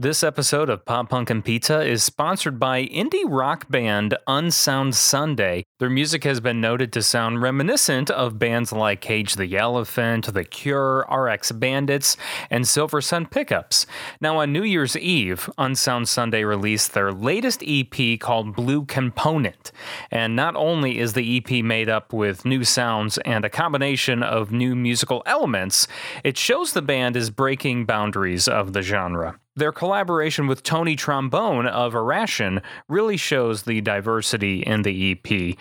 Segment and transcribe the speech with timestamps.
[0.00, 5.64] This episode of Pop Punk and Pizza is sponsored by indie rock band Unsound Sunday.
[5.80, 10.44] Their music has been noted to sound reminiscent of bands like Cage the Elephant, The
[10.44, 12.16] Cure, RX Bandits,
[12.48, 13.86] and Silver Sun Pickups.
[14.20, 19.72] Now, on New Year's Eve, Unsound Sunday released their latest EP called Blue Component.
[20.12, 24.52] And not only is the EP made up with new sounds and a combination of
[24.52, 25.88] new musical elements,
[26.22, 29.40] it shows the band is breaking boundaries of the genre.
[29.58, 35.56] Their collaboration with Tony Trombone of Iration really shows the diversity in the EP.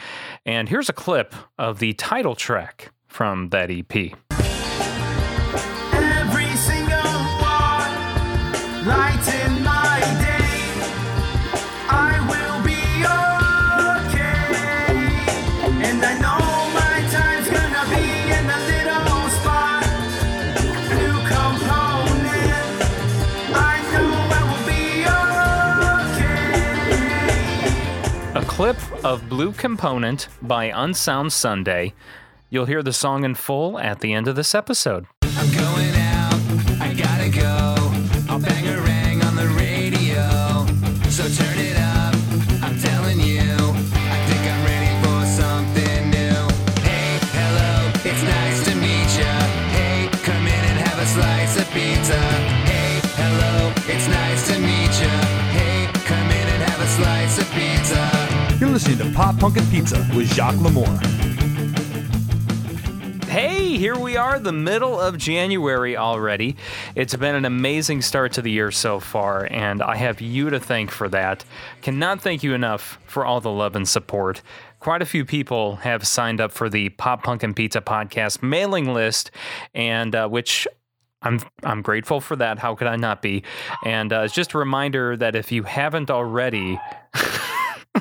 [0.45, 4.46] And here's a clip of the title track from that EP.
[28.57, 31.93] Clip of Blue Component by Unsound Sunday.
[32.49, 35.05] You'll hear the song in full at the end of this episode.
[58.87, 60.87] Listening to Pop Punk and Pizza with Jacques Lamour.
[63.25, 66.55] Hey, here we are, the middle of January already.
[66.95, 70.59] It's been an amazing start to the year so far, and I have you to
[70.59, 71.43] thank for that.
[71.81, 74.41] Cannot thank you enough for all the love and support.
[74.79, 78.93] Quite a few people have signed up for the Pop Punk and Pizza podcast mailing
[78.93, 79.31] list,
[79.73, 80.65] and uh, which
[81.23, 82.59] I'm I'm grateful for that.
[82.59, 83.43] How could I not be?
[83.83, 86.79] And uh, it's just a reminder that if you haven't already.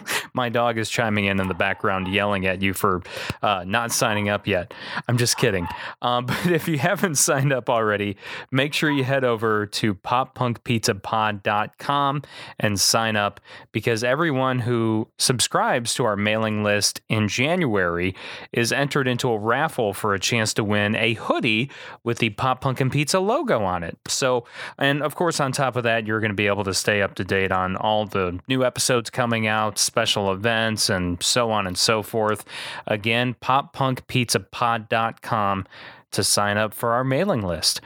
[0.34, 3.02] My dog is chiming in in the background, yelling at you for
[3.42, 4.73] uh, not signing up yet.
[5.08, 5.67] I'm just kidding.
[6.02, 8.17] Um, but if you haven't signed up already,
[8.51, 12.23] make sure you head over to poppunkpizzapod.com
[12.58, 13.40] and sign up
[13.73, 18.14] because everyone who subscribes to our mailing list in January
[18.52, 21.70] is entered into a raffle for a chance to win a hoodie
[22.05, 23.98] with the Pop Punk and Pizza logo on it.
[24.08, 24.45] So,
[24.79, 27.14] and of course, on top of that, you're going to be able to stay up
[27.17, 31.79] to date on all the new episodes coming out, special events, and so on and
[31.79, 32.45] so forth.
[32.86, 35.67] Again, poppunkpizzapod.com
[36.13, 37.80] to sign up for our mailing list.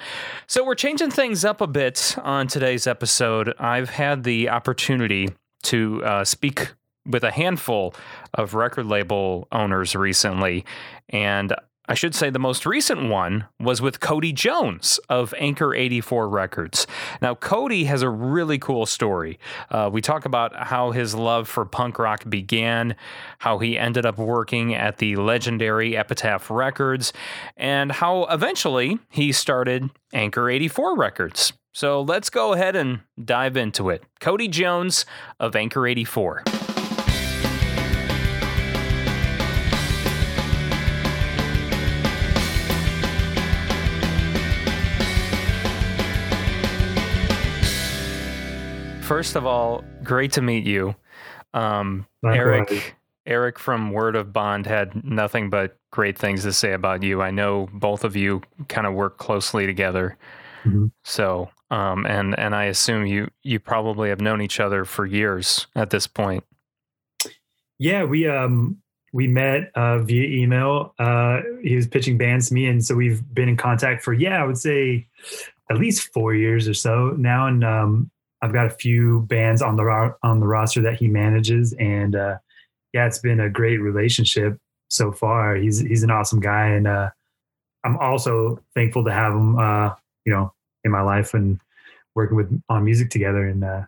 [0.46, 3.52] So, we're changing things up a bit on today's episode.
[3.58, 5.28] I've had the opportunity
[5.64, 6.72] to uh, speak
[7.06, 7.94] with a handful
[8.34, 10.64] of record label owners recently,
[11.08, 11.54] and
[11.90, 16.86] I should say the most recent one was with Cody Jones of Anchor 84 Records.
[17.20, 19.40] Now, Cody has a really cool story.
[19.72, 22.94] Uh, we talk about how his love for punk rock began,
[23.40, 27.12] how he ended up working at the legendary Epitaph Records,
[27.56, 31.52] and how eventually he started Anchor 84 Records.
[31.72, 34.04] So let's go ahead and dive into it.
[34.20, 35.04] Cody Jones
[35.40, 36.44] of Anchor 84.
[49.10, 50.94] First of all, great to meet you.
[51.52, 52.94] Um, Eric
[53.26, 57.20] Eric from Word of Bond had nothing but great things to say about you.
[57.20, 60.16] I know both of you kind of work closely together.
[60.62, 60.92] Mhm.
[61.02, 65.66] So, um, and and I assume you you probably have known each other for years
[65.74, 66.44] at this point.
[67.80, 68.76] Yeah, we um
[69.12, 70.94] we met uh, via email.
[71.00, 74.40] Uh, he was pitching bands to me, and so we've been in contact for yeah,
[74.40, 75.08] I would say
[75.68, 77.48] at least four years or so now.
[77.48, 78.10] And um,
[78.42, 82.36] I've got a few bands on the on the roster that he manages, and uh,
[82.92, 84.58] yeah, it's been a great relationship
[84.88, 85.56] so far.
[85.56, 87.10] He's he's an awesome guy, and uh,
[87.84, 90.52] I'm also thankful to have him, uh, you know,
[90.84, 91.60] in my life and
[92.14, 93.46] working with on music together.
[93.46, 93.82] And uh,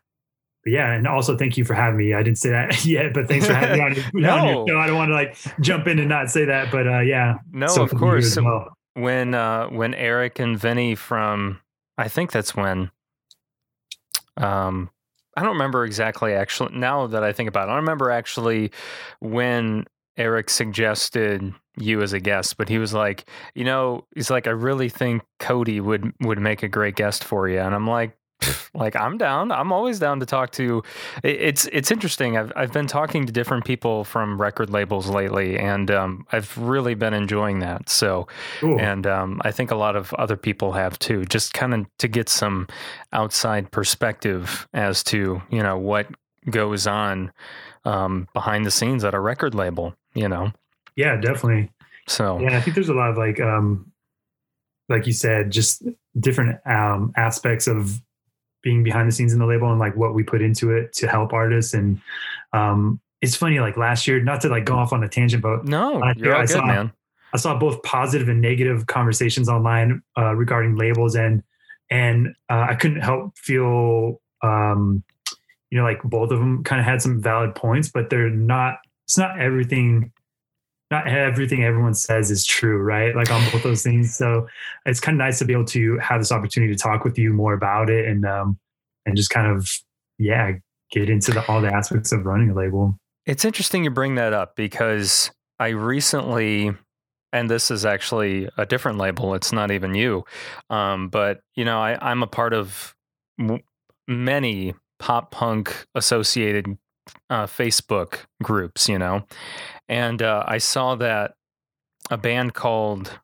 [0.64, 2.12] but yeah, and also thank you for having me.
[2.14, 4.50] I didn't say that yet, but thanks for having me on, your- on No.
[4.60, 4.78] your show.
[4.78, 7.38] I don't want to like jump in and not say that, but uh, yeah.
[7.52, 8.36] No, so of good to be here course.
[8.36, 8.68] well.
[8.94, 11.60] When uh, when Eric and Vinny from
[11.96, 12.90] I think that's when
[14.36, 14.90] um
[15.36, 17.72] I don't remember exactly actually now that I think about it.
[17.72, 18.70] I remember actually
[19.20, 19.86] when
[20.18, 23.24] Eric suggested you as a guest, but he was like,
[23.54, 27.48] you know, he's like, I really think Cody would would make a great guest for
[27.48, 27.60] you.
[27.60, 28.16] And I'm like,
[28.74, 29.52] like I'm down.
[29.52, 30.82] I'm always down to talk to.
[31.22, 32.36] It's it's interesting.
[32.36, 36.94] I've I've been talking to different people from record labels lately, and um, I've really
[36.94, 37.88] been enjoying that.
[37.88, 38.26] So,
[38.60, 38.80] Cool.
[38.80, 41.24] and um, I think a lot of other people have too.
[41.24, 42.66] Just kind of to get some
[43.12, 46.06] outside perspective as to you know what
[46.50, 47.32] goes on
[47.84, 49.94] um, behind the scenes at a record label.
[50.14, 50.52] You know,
[50.96, 51.70] yeah, definitely.
[52.06, 53.90] so Yeah, I think there's a lot of like, um,
[54.88, 55.82] like you said, just
[56.18, 58.00] different um, aspects of
[58.62, 61.08] being behind the scenes in the label and like what we put into it to
[61.08, 61.74] help artists.
[61.74, 62.00] And
[62.52, 65.64] um, it's funny, like last year, not to like go off on a tangent, but
[65.64, 66.92] no, I- you're I good, saw- man.
[67.34, 71.42] I saw both positive and negative conversations online uh, regarding labels, and
[71.90, 75.02] and uh, I couldn't help feel, um,
[75.70, 78.78] you know, like both of them kind of had some valid points, but they're not.
[79.04, 80.12] It's not everything.
[80.92, 83.16] Not everything everyone says is true, right?
[83.16, 84.14] Like on both those things.
[84.14, 84.46] So
[84.84, 87.32] it's kind of nice to be able to have this opportunity to talk with you
[87.32, 88.58] more about it, and um,
[89.06, 89.68] and just kind of
[90.18, 90.52] yeah,
[90.90, 92.94] get into the, all the aspects of running a label.
[93.24, 96.72] It's interesting you bring that up because I recently,
[97.32, 99.34] and this is actually a different label.
[99.34, 100.24] It's not even you,
[100.70, 102.94] um, but you know, I, I'm a part of
[104.06, 106.76] many pop punk associated
[107.30, 108.88] uh, Facebook groups.
[108.88, 109.24] You know,
[109.92, 111.34] and uh, I saw that
[112.10, 113.20] a band called,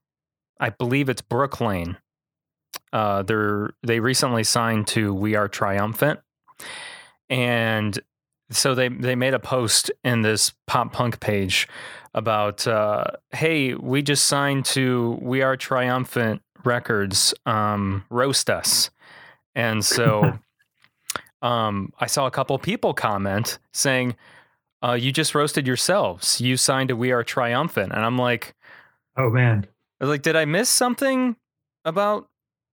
[0.61, 1.97] I believe it's Brooklane.
[2.93, 6.21] Uh, they're they recently signed to We Are Triumphant,
[7.31, 7.99] and
[8.51, 11.69] so they they made a post in this pop punk page
[12.13, 18.91] about uh, hey we just signed to we are triumphant records um, roast us
[19.55, 20.39] and so
[21.43, 24.15] um, i saw a couple people comment saying
[24.83, 28.55] uh, you just roasted yourselves you signed to we are triumphant and i'm like
[29.19, 29.67] Oh man,
[30.01, 31.37] I was like, did I miss something
[31.85, 32.29] about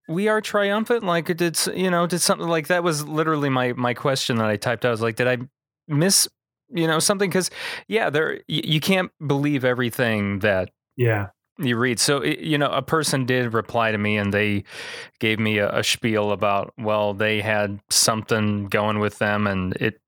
[0.07, 1.03] we are triumphant?
[1.03, 2.05] Like, did you know?
[2.05, 4.89] Did something like that was literally my my question that I typed out.
[4.89, 5.37] I was like, did I
[5.87, 6.27] miss
[6.69, 7.27] you know something?
[7.27, 7.49] Because
[7.87, 11.99] yeah, there y- you can't believe everything that yeah, you read.
[11.99, 14.65] So you know, a person did reply to me, and they
[15.19, 19.99] gave me a, a spiel about well, they had something going with them, and it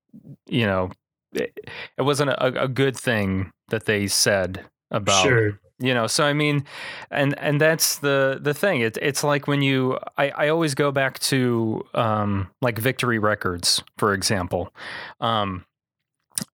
[0.46, 0.92] you know,
[1.32, 6.24] it, it wasn't a, a good thing that they said about sure, you know so
[6.24, 6.64] i mean
[7.10, 8.80] and and that's the the thing.
[8.80, 13.82] It, it's like when you I, I always go back to um like victory records
[13.96, 14.72] for example.
[15.20, 15.64] Um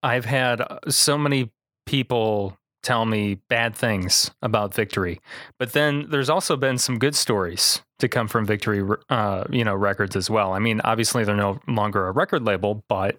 [0.03, 1.53] i've had uh, so many
[1.85, 5.21] people tell me bad things about victory.
[5.59, 9.75] But then there's also been some good stories to come from victory uh you know
[9.75, 10.53] records as well.
[10.53, 13.19] I mean obviously they're no longer a record label but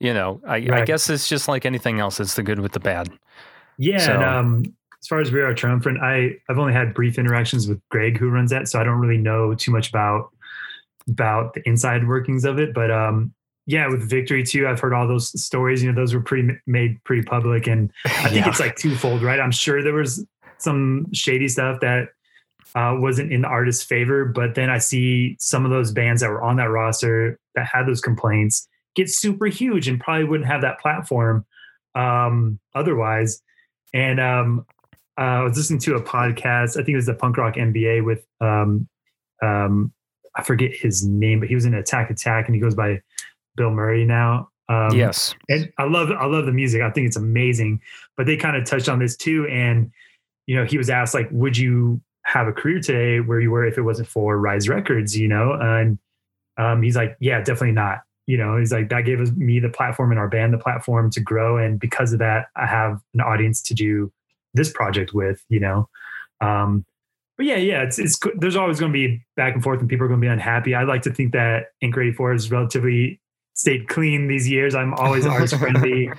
[0.00, 2.80] you know i, I guess it's just like anything else it's the good with the
[2.80, 3.08] bad.
[3.78, 4.62] Yeah, So- and um,
[5.00, 8.28] as far as we are triumphant, I I've only had brief interactions with Greg, who
[8.30, 10.30] runs that, so I don't really know too much about
[11.08, 12.74] about the inside workings of it.
[12.74, 13.32] But um,
[13.68, 15.82] yeah, with Victory too, I've heard all those stories.
[15.82, 18.48] You know, those were pretty made pretty public, and I think Yeah.
[18.48, 19.38] it's like twofold, right?
[19.38, 20.26] I'm sure there was
[20.56, 22.08] some shady stuff that
[22.74, 26.30] uh, wasn't in the artist's favor, but then I see some of those bands that
[26.30, 28.66] were on that roster that had those complaints
[28.96, 31.44] get super huge and probably wouldn't have that platform
[31.94, 33.42] um, otherwise.
[33.94, 34.64] And um,
[35.18, 36.70] uh, I was listening to a podcast.
[36.72, 38.88] I think it was the Punk Rock MBA with um,
[39.42, 39.92] um,
[40.36, 43.00] I forget his name, but he was in Attack Attack, and he goes by
[43.58, 44.50] Bilmuri now.
[44.70, 46.82] Um, yes and I love I love the music.
[46.82, 47.80] I think it's amazing.
[48.16, 49.90] But they kind of touched on this too, and
[50.46, 53.64] you know, he was asked like, "Would you have a career today where you were
[53.64, 55.98] if it wasn't for Rise Records?" You know, and
[56.56, 59.68] um, he's like, "Yeah, definitely not." You know, he's like, "That gave us me the
[59.68, 63.20] platform and our band the platform to grow, and because of that, I have an
[63.20, 64.12] audience to do
[64.54, 65.88] this project with." You know,
[66.40, 66.84] um,
[67.36, 70.04] but yeah, yeah, it's it's there's always going to be back and forth, and people
[70.04, 70.74] are going to be unhappy.
[70.74, 73.20] I like to think that Anchor 84 is relatively
[73.58, 74.74] stayed clean these years.
[74.74, 76.10] I'm always artist friendly.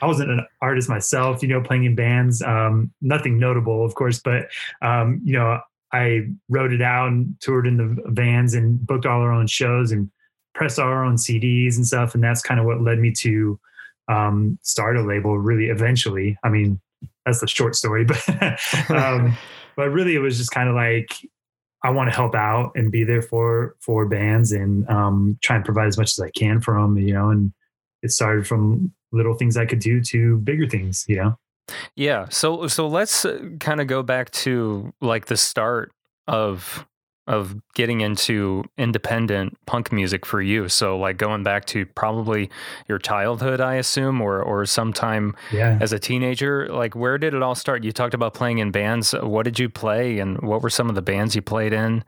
[0.00, 2.40] I wasn't an artist myself, you know, playing in bands.
[2.40, 4.48] Um, nothing notable, of course, but
[4.80, 5.60] um, you know,
[5.92, 9.92] I wrote it out and toured in the vans and booked all our own shows
[9.92, 10.10] and
[10.54, 12.14] pressed all our own CDs and stuff.
[12.14, 13.58] And that's kind of what led me to
[14.08, 15.38] um, start a label.
[15.38, 16.36] Really, eventually.
[16.44, 16.80] I mean,
[17.26, 18.22] that's the short story, but
[18.90, 19.36] um,
[19.76, 21.16] but really, it was just kind of like
[21.84, 25.64] I want to help out and be there for for bands and um, try and
[25.64, 27.28] provide as much as I can for them, you know.
[27.28, 27.52] And
[28.02, 31.38] it started from little things I could do to bigger things, you know.
[31.94, 32.26] Yeah.
[32.30, 33.26] So so let's
[33.60, 35.92] kind of go back to like the start
[36.26, 36.86] of
[37.26, 40.68] of getting into independent punk music for you.
[40.68, 42.50] So like going back to probably
[42.88, 45.78] your childhood, I assume, or or sometime Yeah.
[45.80, 46.68] as a teenager.
[46.68, 47.82] Like where did it all start?
[47.82, 49.12] You talked about playing in bands.
[49.12, 52.04] What did you play and what were some of the bands you played in?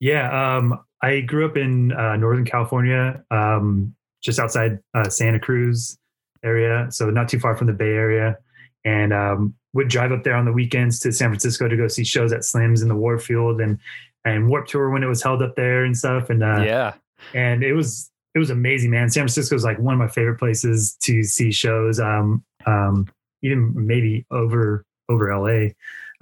[0.00, 0.56] Yeah.
[0.56, 5.96] Um, I grew up in uh, Northern California, um, just outside uh, Santa Cruz
[6.42, 8.36] area, so not too far from the Bay Area,
[8.84, 12.04] and um, would drive up there on the weekends to San Francisco to go see
[12.04, 13.78] shows at Slim's in the Warfield and
[14.28, 16.30] and Warped Tour when it was held up there and stuff.
[16.30, 16.94] And uh, yeah,
[17.34, 19.10] and it was it was amazing, man.
[19.10, 21.98] San Francisco is like one of my favorite places to see shows.
[22.00, 23.08] Um, um,
[23.42, 25.70] even maybe over over LA,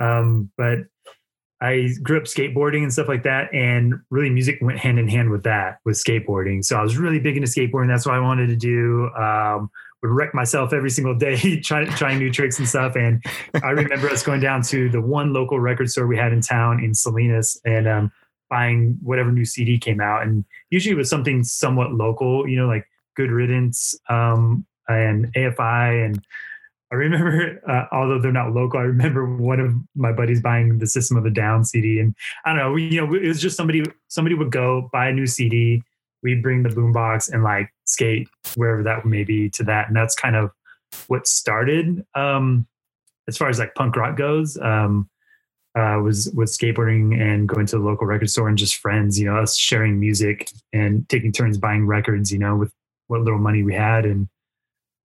[0.05, 0.81] um, but
[1.61, 5.31] I grew up skateboarding and stuff like that, and really music went hand in hand
[5.31, 6.65] with that with skateboarding.
[6.65, 7.89] So I was really big into skateboarding.
[7.89, 9.11] That's what I wanted to do.
[9.15, 9.71] Um,
[10.03, 12.97] would wreck myself every single day trying trying new tricks and stuff.
[12.97, 13.23] And
[13.63, 16.83] I remember us going down to the one local record store we had in town
[16.83, 18.13] in Salinas and um,
[18.51, 20.23] buying whatever new CD came out.
[20.23, 22.87] And usually it was something somewhat local, you know, like
[23.17, 26.25] Good Riddance um, and AFI and
[26.93, 30.87] I remember, uh, although they're not local, I remember one of my buddies buying the
[30.87, 33.83] System of a Down CD, and I don't know, you know, it was just somebody
[34.09, 35.83] somebody would go buy a new CD,
[36.23, 40.15] we'd bring the boombox and like skate wherever that may be to that, and that's
[40.15, 40.51] kind of
[41.09, 42.67] what started um,
[43.29, 44.59] as far as like punk rock goes.
[44.59, 45.09] Um,
[45.77, 49.27] uh, was was skateboarding and going to the local record store and just friends, you
[49.27, 52.73] know, us sharing music and taking turns buying records, you know, with
[53.09, 54.29] what little money we had, and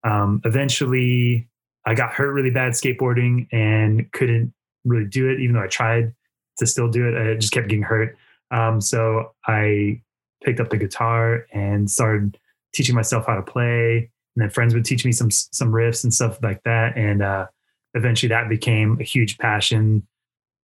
[0.04, 1.48] um, eventually
[1.86, 4.54] I got hurt really bad skateboarding and couldn't
[4.86, 6.14] really do it, even though I tried
[6.58, 7.18] to still do it.
[7.18, 8.18] I just kept getting hurt.
[8.52, 10.02] Um, so I
[10.44, 12.38] picked up the guitar and started
[12.74, 14.10] teaching myself how to play.
[14.36, 16.98] And then friends would teach me some some riffs and stuff like that.
[16.98, 17.48] And uh,
[17.94, 20.08] eventually, that became a huge passion.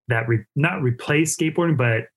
[0.08, 2.08] That re- not replaced skateboarding, but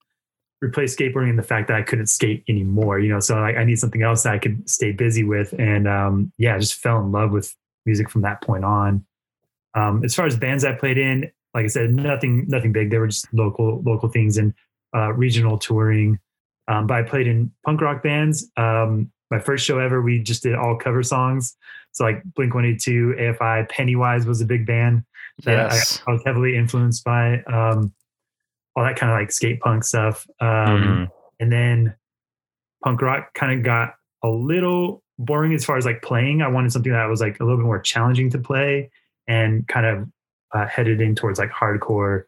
[0.61, 3.01] replaced skateboarding in the fact that I couldn't skate anymore.
[3.01, 5.53] You know, so I, I need something else that I could stay busy with.
[5.59, 7.55] And um, yeah, I just fell in love with
[7.87, 9.05] music from that point on.
[9.75, 12.91] Um, as far as bands I played in, like I said, nothing nothing big.
[12.91, 14.55] They were just local local things and
[14.95, 16.19] uh, regional touring.
[16.69, 18.49] Um, but I played in punk rock bands.
[18.57, 21.57] Um, my first show ever, we just did all cover songs.
[21.93, 25.05] So like Blink One Eighty Two, AFI, Pennywise was a big band
[25.45, 26.03] that yes.
[26.07, 27.43] I, I was heavily influenced by.
[27.45, 27.93] Um,
[28.77, 30.27] all that kind of like skate punk stuff.
[30.41, 31.11] Um, Mhm.
[31.41, 31.95] And then
[32.85, 36.41] punk rock kind of got a little boring as far as like playing.
[36.43, 38.91] I wanted something that was like a little bit more challenging to play
[39.27, 40.09] and kind of
[40.55, 42.25] uh, headed in towards like hardcore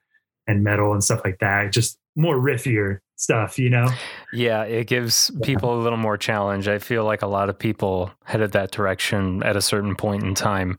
[0.46, 1.72] and metal and stuff like that.
[1.72, 3.88] Just more riffier stuff, you know?
[4.32, 6.66] Yeah, it gives people a little more challenge.
[6.66, 10.34] I feel like a lot of people headed that direction at a certain point in
[10.34, 10.76] time.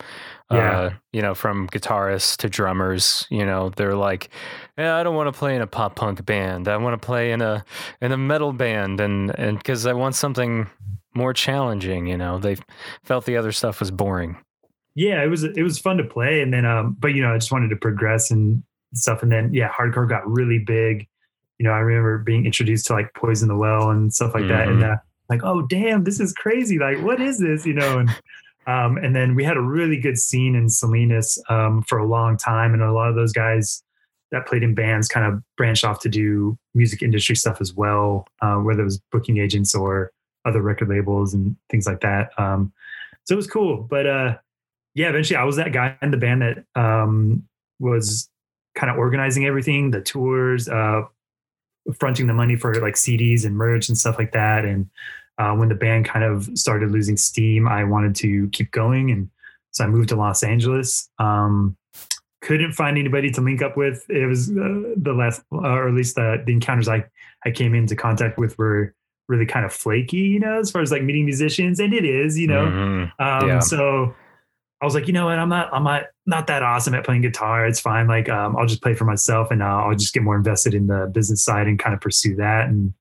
[0.52, 0.80] Yeah.
[0.80, 4.30] Uh, you know, from guitarists to drummers, you know, they're like,
[4.78, 6.68] yeah, I don't want to play in a pop punk band.
[6.68, 7.64] I want to play in a
[8.02, 10.70] in a metal band and and because I want something
[11.16, 12.38] more challenging, you know.
[12.40, 12.58] They
[13.04, 14.38] felt the other stuff was boring.
[14.96, 17.38] Yeah, it was it was fun to play, and then um, but you know, I
[17.38, 21.08] just wanted to progress and stuff, and then yeah, hardcore got really big.
[21.60, 24.68] You know, I remember being introduced to like Poison the Well and stuff like that,
[24.68, 24.98] and uh,
[25.30, 26.80] like, oh damn, this is crazy!
[26.80, 27.66] Like, what is this?
[27.66, 28.10] You know, and
[28.68, 32.38] um, and then we had a really good scene in Salinas um, for a long
[32.38, 33.84] time, and a lot of those guys
[34.32, 38.28] that played in bands kind of branched off to do music industry stuff as well,
[38.42, 40.12] uh, whether it was booking agents or
[40.44, 42.32] other record labels and things like that.
[42.38, 42.74] Um,
[43.26, 44.38] so it was cool, but uh,
[44.96, 47.48] yeah, eventually I was that guy in the band that um,
[47.80, 48.30] was
[48.76, 51.04] kind of organizing everything, the tours, uh,
[52.00, 54.66] fronting the money for like CDs and merch and stuff like that.
[54.66, 54.90] And
[55.38, 59.30] uh, when the band kind of started losing steam, I wanted to keep going, and
[59.72, 61.10] so I moved to Los Angeles.
[61.20, 61.76] Um,
[62.42, 64.06] couldn't find anybody to link up with.
[64.10, 67.06] It was uh, the last, uh, or at least the, the encounters I
[67.46, 68.94] I came into contact with were
[69.28, 72.38] really kind of flaky, you know, as far as like meeting musicians, and it is,
[72.38, 72.66] you know.
[72.66, 73.12] Mhm.
[73.20, 73.60] Um, Yeah.
[73.60, 74.14] So
[74.84, 75.40] I was like, you know what?
[75.40, 77.66] I'm not, I'm not, not that awesome at playing guitar.
[77.66, 78.06] It's fine.
[78.06, 80.88] Like, um, I'll just play for myself and uh, I'll just get more invested in
[80.88, 82.68] the business side and kind of pursue that.
[82.68, 82.94] And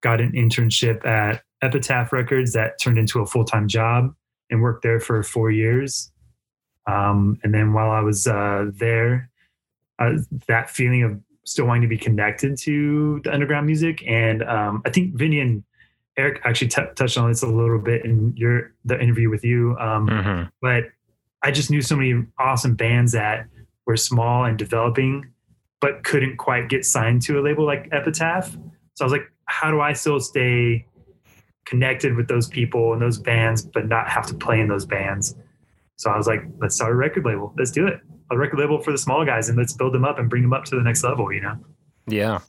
[0.00, 4.14] got an internship at Epitaph Records that turned into a full time job
[4.48, 6.12] and worked there for four years.
[6.86, 9.28] Um, and then while I was uh, there,
[9.98, 14.82] uh, that feeling of still wanting to be connected to the underground music, and um,
[14.86, 15.64] I think Vinny and
[16.16, 19.76] Eric actually t- touched on this a little bit in your the interview with you.
[19.78, 20.50] Um, Mhm.
[20.62, 20.84] but
[21.42, 23.46] I just knew so many awesome bands that
[23.86, 25.32] were small and developing,
[25.80, 28.50] but couldn't quite get signed to a label like Epitaph.
[28.94, 30.86] So I was like, how do I still stay
[31.64, 35.34] connected with those people and those bands, but not have to play in those bands?
[35.96, 37.52] So I was like, let's start a record label.
[37.58, 38.00] Let's do it.
[38.30, 40.52] A record label for the small guys and let's build them up and bring them
[40.52, 41.58] up to the next level, you know?
[42.06, 42.40] Yeah.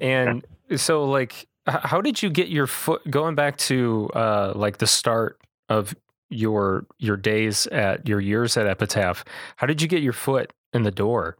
[0.00, 0.44] And
[0.76, 5.38] so like how did you get your foot going back to uh like the start
[5.68, 5.94] of
[6.30, 9.24] your your days at your years at Epitaph?
[9.56, 11.36] How did you get your foot in the door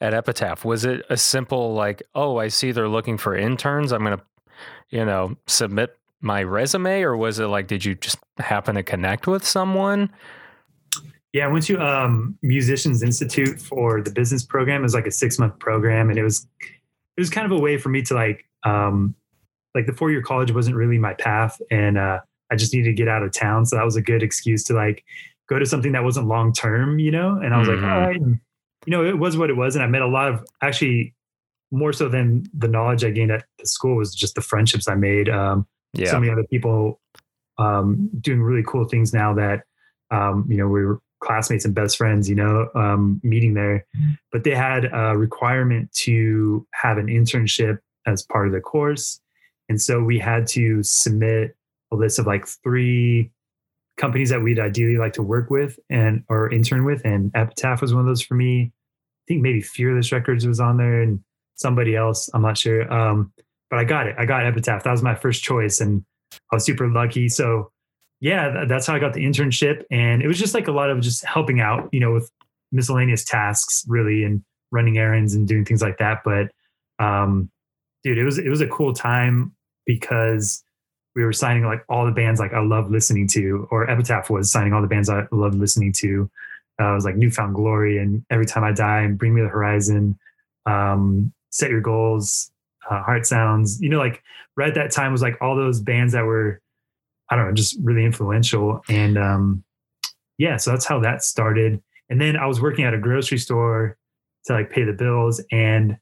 [0.00, 0.64] at Epitaph?
[0.64, 3.92] Was it a simple like, "Oh, I see they're looking for interns.
[3.92, 4.20] I'm to
[4.90, 9.26] you know, submit my resume or was it like did you just happen to connect
[9.26, 10.10] with someone?
[11.32, 14.80] Yeah, I went to um, Musicians Institute for the business program.
[14.80, 17.60] It was like a six month program, and it was it was kind of a
[17.60, 19.14] way for me to like um,
[19.74, 22.94] like the four year college wasn't really my path, and uh, I just needed to
[22.94, 23.66] get out of town.
[23.66, 25.04] So that was a good excuse to like
[25.48, 27.38] go to something that wasn't long term, you know.
[27.42, 27.82] And I was Mhm.
[27.82, 28.38] like, all right, and,
[28.86, 31.14] you know, it was what it was, and I met a lot of actually
[31.70, 34.94] more so than the knowledge I gained at the school was just the friendships I
[34.94, 35.28] made.
[35.28, 36.10] Um, Yeah.
[36.10, 37.00] so many other people
[37.58, 39.64] um, doing really cool things now that
[40.10, 43.84] um, you know we were classmates and best friends you know um, meeting there
[44.30, 49.20] but they had a requirement to have an internship as part of the course
[49.68, 51.56] and so we had to submit
[51.92, 53.30] a list of like three
[53.96, 57.92] companies that we'd ideally like to work with and or intern with and epitaph was
[57.92, 61.20] one of those for me i think maybe fearless records was on there and
[61.56, 63.32] somebody else i'm not sure um,
[63.70, 66.04] but i got it i got epitaph that was my first choice and
[66.52, 67.28] I was super lucky.
[67.28, 67.70] So
[68.20, 69.84] yeah, that's how I got the internship.
[69.90, 72.30] And it was just like a lot of just helping out, you know, with
[72.72, 76.22] miscellaneous tasks really and running errands and doing things like that.
[76.24, 76.50] But
[76.98, 77.50] um
[78.02, 79.54] dude, it was it was a cool time
[79.86, 80.62] because
[81.18, 84.52] we were signing like all the bands like I love listening to, or Epitaph was
[84.52, 86.30] signing all the bands I love listening to.
[86.80, 89.42] Uh, it was like New Found Glory and Every Time I Die and Bring Me
[89.42, 90.16] the Horizon,
[90.64, 92.52] um, Set Your Goals,
[92.88, 93.80] uh, Heartsounds.
[93.80, 94.22] You know, like
[94.56, 96.60] right at that time was like all those bands that were,
[97.28, 98.80] I don't know, just really influential.
[98.88, 99.64] And um,
[100.38, 101.82] yeah, so that's how that started.
[102.10, 103.98] And then I was working at a grocery store
[104.44, 105.98] to like pay the bills, and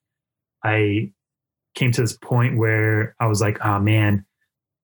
[0.63, 1.13] I
[1.75, 4.27] came to this point where I was like, oh man,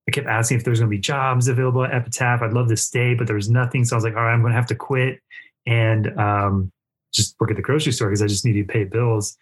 [0.09, 2.43] I kept asking if there's going to be jobs available at Epitaph.
[2.43, 3.85] I'd love to stay, but there was nothing.
[3.85, 5.21] So I was like, all right, I'm going to have to quit
[5.67, 6.73] and um,
[7.13, 9.37] just work at the grocery store because I just needed to pay bills.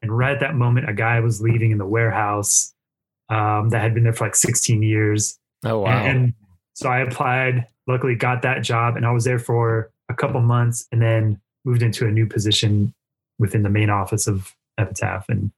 [0.00, 2.72] And right at that moment, a guy was leaving in the warehouse
[3.28, 5.38] um, that had been there for like 16 years.
[5.64, 6.04] Oh wow.
[6.04, 6.34] And
[6.74, 10.86] so I applied, luckily got that job, and I was there for a couple months
[10.92, 12.94] and then moved into a new position
[13.38, 15.50] within the main office of Epitaph and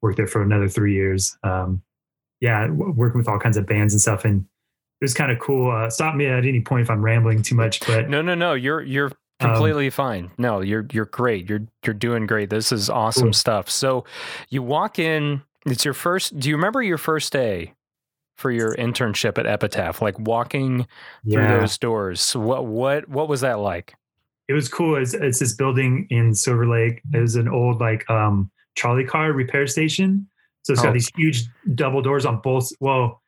[0.00, 1.36] worked there for another three years.
[1.42, 1.82] Um,
[2.40, 4.24] yeah, working with all kinds of bands and stuff.
[4.24, 5.70] And it was kind of cool.
[5.70, 8.54] Uh, stop me at any point if I'm rambling too much, but no, no, no.
[8.54, 9.06] You're you're
[9.40, 10.30] Um, completely fine.
[10.38, 11.48] No, you're you're great.
[11.48, 12.50] You're you're doing great.
[12.50, 13.32] This is awesome Cool.
[13.32, 13.70] stuff.
[13.70, 14.04] So
[14.50, 17.74] you walk in, it's your first do you remember your first day
[18.36, 20.00] for your internship at Epitaph?
[20.02, 20.86] Like walking
[21.30, 22.36] through yeah, those doors.
[22.36, 23.94] What what what was that like?
[24.48, 24.96] it was cool.
[24.96, 27.00] It's, it's this building in Silver Lake.
[27.14, 30.28] It was an old like um, trolley car repair station.
[30.70, 30.84] So it's Oh.
[30.84, 32.70] got these huge double doors on both.
[32.80, 33.20] Well,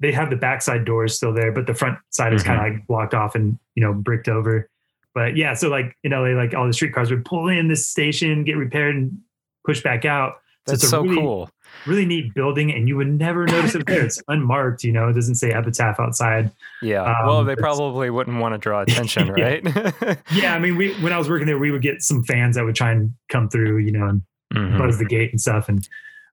[0.00, 2.86] they have the backside doors still there, but the front side is kind of like
[2.86, 4.68] blocked off and you know bricked over.
[5.14, 8.44] But yeah, so like in LA, like all the streetcars would pull in this station,
[8.44, 9.18] get repaired, and
[9.64, 10.34] push back out.
[10.66, 11.50] So That's it's a so really, cool.
[11.86, 14.04] really neat building, and you would never notice it there.
[14.04, 15.08] It's unmarked, you know.
[15.08, 16.50] It doesn't say epitaph outside.
[16.82, 17.02] Yeah.
[17.24, 19.44] well, um, they probably wouldn't want to draw attention, Yeah.
[19.44, 20.18] right?
[20.32, 22.64] Yeah, I mean, we when I was working there, we would get some fans that
[22.64, 24.22] would try and come through, you know, and
[24.54, 24.78] Mhm.
[24.78, 25.68] buzz the gate and stuff.
[25.68, 25.86] And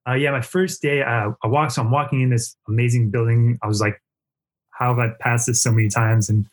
[0.07, 1.73] uh, yeah, my first day, uh, I walked.
[1.73, 3.59] So I'm walking in this amazing building.
[3.61, 4.01] I was like,
[4.71, 6.47] "How have I passed this so many times?" And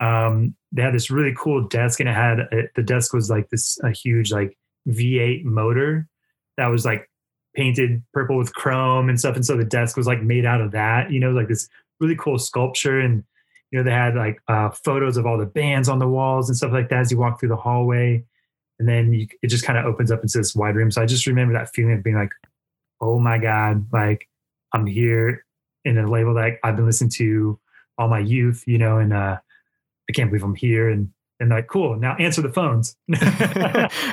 [0.00, 3.48] um, they had this really cool desk, and it had a, the desk was like
[3.50, 4.56] this a huge like
[4.88, 6.08] V8 motor
[6.56, 7.10] that was like
[7.56, 9.36] painted purple with chrome and stuff.
[9.36, 11.10] And so the desk was like made out of that.
[11.10, 11.68] You know, like this
[12.00, 13.24] really cool sculpture and.
[13.70, 16.56] You know, they had like uh, photos of all the bands on the walls and
[16.56, 18.24] stuff like that as you walk through the hallway
[18.78, 20.92] and then you, it just kind of opens up into this wide room.
[20.92, 22.30] So I just remember that feeling of being like,
[23.00, 24.28] "Oh my god!" Like
[24.72, 25.44] I'm here
[25.84, 27.58] in a label that I've been listening to
[27.98, 29.38] all my youth, you know, and uh,
[30.08, 30.88] I can't believe I'm here.
[30.88, 31.96] And and like, cool.
[31.96, 32.96] Now answer the phones.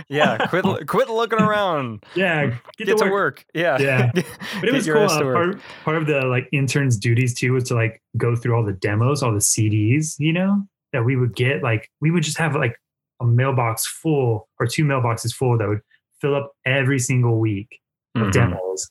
[0.09, 0.47] yeah.
[0.47, 2.03] Quit quit looking around.
[2.15, 3.45] yeah, Get, to, work.
[3.53, 3.79] Yeah.
[3.79, 4.11] Yeah.
[4.59, 5.03] But it was cool.
[5.03, 8.65] Uh, part, part of the like interns' duties too was to like go through all
[8.65, 10.63] the demos, all the CDs, you know,
[10.93, 11.63] that we would get.
[11.63, 12.75] Like we would just have like
[13.19, 15.81] a mailbox full or two mailboxes full that would
[16.19, 17.79] fill up every single week
[18.15, 18.31] of Mhm.
[18.31, 18.89] demos.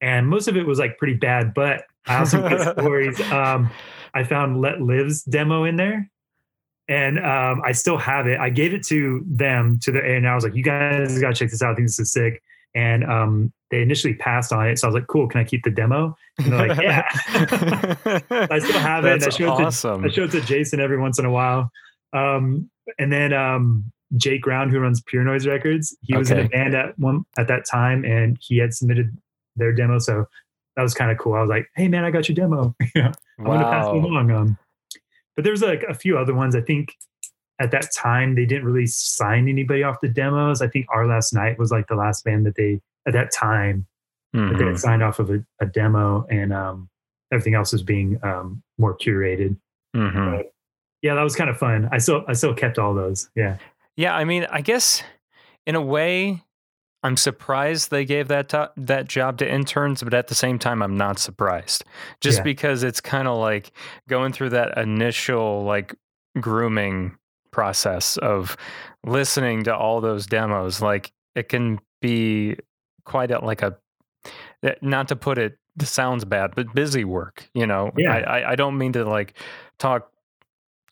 [0.00, 3.20] And most of it was like pretty bad, but I also get stories.
[3.32, 3.70] Um,
[4.14, 6.08] I found Letlive's demo in there.
[6.88, 8.38] And um, I still have it.
[8.40, 11.50] I gave it to them to the and I was like, you guys gotta check
[11.50, 11.72] this out.
[11.72, 12.42] I think this is sick.
[12.74, 14.78] And um, they initially passed on it.
[14.78, 16.16] So I was like, cool, can I keep the demo?
[16.38, 17.06] And they're like, yeah.
[18.50, 19.12] I still have it.
[19.12, 20.02] I That's showed, awesome.
[20.02, 21.70] to, I showed it to Jason every once in a while.
[22.12, 26.48] Um, and then um, Jake Round, who runs Pure Noise Records, he was in a
[26.48, 29.16] band at one at that time, and he had submitted
[29.56, 29.98] their demo.
[29.98, 30.26] So
[30.76, 31.34] that was kind of cool.
[31.34, 32.74] I was like, "Hey, man, I got your demo.
[32.96, 33.12] I'm
[33.44, 34.58] going to pass it along." Um,
[35.34, 36.54] but there's like a few other ones.
[36.54, 36.94] I think
[37.58, 40.60] at that time they didn't really sign anybody off the demos.
[40.62, 43.86] I think Our Last Night was like the last band that they at that time
[44.50, 46.88] that they had signed off of a, a demo, and um,
[47.32, 49.56] everything else was being um, more curated.
[49.94, 50.40] hmm
[51.02, 51.88] Yeah, that was kind of fun.
[51.92, 53.28] I still I still kept all those.
[53.34, 53.58] Yeah.
[53.96, 55.02] Yeah, I mean, I guess
[55.66, 56.42] in a way,
[57.04, 60.82] I'm surprised they gave that to- that job to interns, but at the same time,
[60.82, 61.84] I'm not surprised.
[62.20, 62.44] Just Yeah.
[62.44, 63.72] because it's kind of like
[64.08, 65.94] going through that initial like
[66.40, 67.16] grooming
[67.50, 68.56] process of
[69.04, 70.80] listening to all those demos.
[70.80, 72.56] Like it can be
[73.04, 73.76] quite a, like a
[74.62, 77.48] eh, not to put it sounds bad, but busy work.
[77.52, 78.14] You know, Yeah.
[78.14, 79.34] I, I I don't mean to like
[79.78, 80.08] talk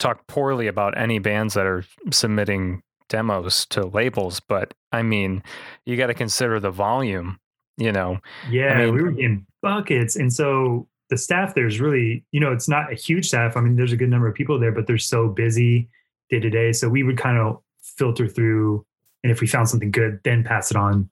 [0.01, 5.43] talk poorly about any bands that are submitting demos to labels, but I mean,
[5.85, 7.39] you got to consider the volume.
[7.77, 8.19] You know,
[8.51, 12.69] Yeah, mean- we were in buckets, and so the staff there's really, you know, it's
[12.69, 13.57] not a huge staff.
[13.57, 15.89] I mean, there's a good number of people there, but they're so busy
[16.31, 16.73] day to day.
[16.73, 18.85] So we would kind of filter through,
[19.25, 21.11] and if we found something good, then pass it on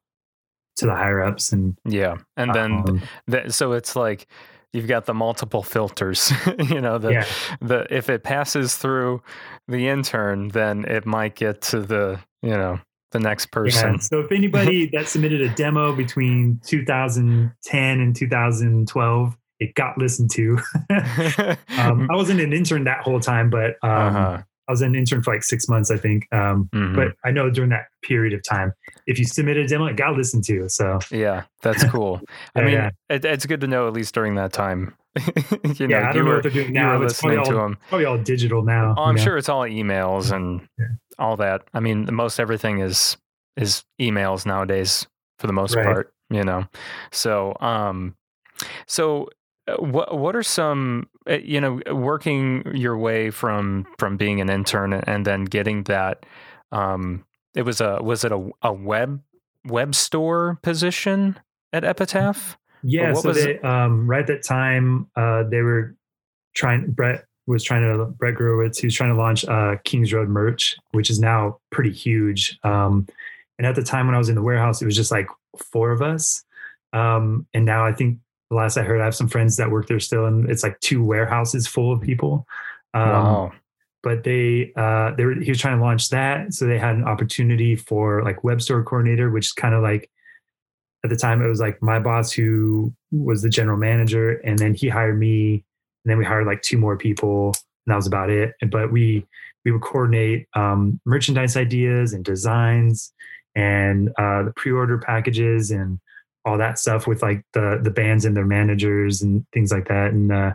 [0.77, 1.53] to the higher ups.
[1.53, 4.27] And yeah, and then um, th- so it's like
[4.73, 6.33] you've got the multiple filters.
[6.59, 7.27] you know, the yeah,
[7.61, 9.23] the if it passes through
[9.67, 12.81] the intern, then it might get to the you know
[13.13, 13.95] the next person.
[13.95, 13.99] yeah.
[13.99, 20.59] So if anybody that submitted a demo between 2010 and 2012, it got listened to.
[21.79, 24.43] um, I wasn't an intern that whole time, but um, uh-huh.
[24.69, 26.27] I was an intern for like six months, I think.
[26.33, 26.95] Um, Mhm.
[26.95, 28.73] but I know during that period of time,
[29.07, 30.69] if you submitted a demo, it got listened to.
[30.69, 32.21] So yeah, that's cool.
[32.55, 32.91] I mean, yeah.
[33.09, 34.95] It, it's good to know at least during that time.
[35.79, 37.01] you know, yeah, I don't know were, what they're doing now.
[37.03, 37.79] It's probably all, them.
[37.89, 38.95] probably all digital now.
[38.97, 39.25] Oh, I'm you know?
[39.25, 40.87] sure it's all emails and Yeah.
[41.19, 41.63] all that.
[41.75, 43.17] I mean, most everything is
[43.57, 45.07] is emails nowadays
[45.39, 45.85] for the most Right.
[45.85, 46.13] part.
[46.31, 46.67] You know,
[47.11, 48.15] so um,
[48.87, 49.31] so
[49.67, 54.93] uh, what what are some you know working your way from from being an intern
[54.93, 56.25] and then getting that
[56.73, 59.21] um it was a was it a, a web
[59.65, 61.39] web store position
[61.73, 62.59] at Epitaph?
[62.83, 65.97] Yeah, so they um, right at that time uh, they were
[66.55, 66.91] trying.
[66.91, 68.79] Brett was trying to Brett Gurewitz.
[68.81, 72.59] He was trying to launch uh, Kings Road merch, which is now pretty huge.
[72.63, 73.09] Um,
[73.59, 75.29] and at the time when I was in the warehouse, it was just like
[75.73, 76.45] four of us.
[76.93, 78.19] Um, and now I think
[78.51, 80.79] the last I heard, I have some friends that work there still, and it's like
[80.81, 82.47] two warehouses full of people.
[82.95, 83.53] Um, wow.
[84.03, 87.05] but they uh they were he was trying to launch that so they had an
[87.05, 90.11] opportunity for like web store coordinator which is kind of like
[91.05, 94.73] at the time it was like my boss who was the general manager and then
[94.73, 98.31] he hired me and then we hired like two more people and that was about
[98.31, 99.27] it but we
[99.67, 103.13] we would coordinate um merchandise ideas and designs
[103.55, 106.01] and uh the pre-order packages and
[106.45, 110.13] all that stuff with like the the bands and their managers and things like that
[110.13, 110.53] and uh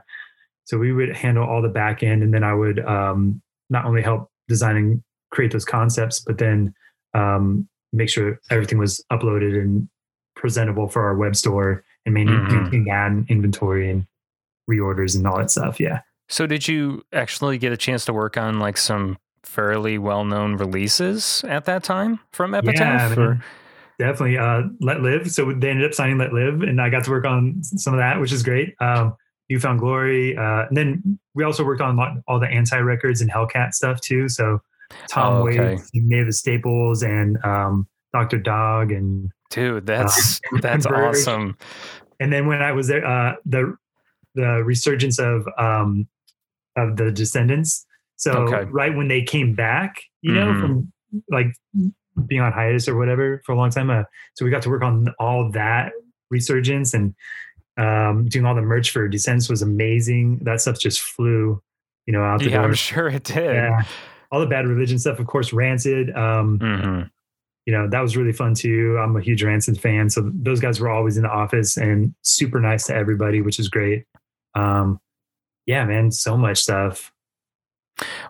[0.65, 4.01] so we would handle all the back end, and then I would um, not only
[4.01, 6.73] help design and create those concepts, but then
[7.13, 9.89] um, make sure everything was uploaded and
[10.35, 14.05] presentable for our web store, and maintaining ad inventory and
[14.69, 15.79] reorders and all that stuff.
[15.79, 20.55] Yeah, So did you actually get a chance to work on like some fairly well-known
[20.55, 23.17] releases at that time from Epitaph?
[23.17, 23.43] man.
[23.99, 24.37] Definitely.
[24.37, 25.29] Uh, Letlive.
[25.31, 28.19] So they ended up signing Letlive, and I got to work on some of that,
[28.19, 28.73] which is great.
[28.81, 29.15] Um,
[29.49, 33.29] New Found Glory, uh, and then we also worked on all the anti records and
[33.31, 34.27] Hellcat stuff too.
[34.29, 34.59] So
[35.09, 35.75] Tom Oh, okay.
[35.75, 38.39] Waits, Mavis Staples, and um, Dr.
[38.39, 41.57] Dog, and Dude, that's that's awesome.
[42.19, 43.75] and then when I was there, uh, the
[44.33, 46.07] the resurgence of um,
[46.75, 47.85] of the Descendents.
[48.15, 48.69] So Okay.
[48.71, 50.59] right when they came back, you know, Mhm.
[50.61, 50.93] from
[51.29, 51.47] like
[52.27, 53.89] being on hiatus or whatever for a long time.
[53.89, 54.03] Uh,
[54.35, 55.91] so we got to work on all that
[56.29, 57.15] resurgence and
[57.77, 60.39] um, doing all the merch for Descents was amazing.
[60.43, 61.61] That stuff just flew,
[62.05, 62.65] you know, out the Yeah, door.
[62.65, 63.55] I'm sure it did.
[63.55, 63.83] Yeah.
[64.31, 66.15] All the bad religion stuff, of course, Rancid.
[66.15, 67.01] Um, hmm
[67.65, 70.81] you know that was really fun too i'm a huge rancid fan so those guys
[70.81, 74.03] were always in the office and super nice to everybody which is great
[74.53, 74.99] um
[75.65, 77.13] yeah man so much stuff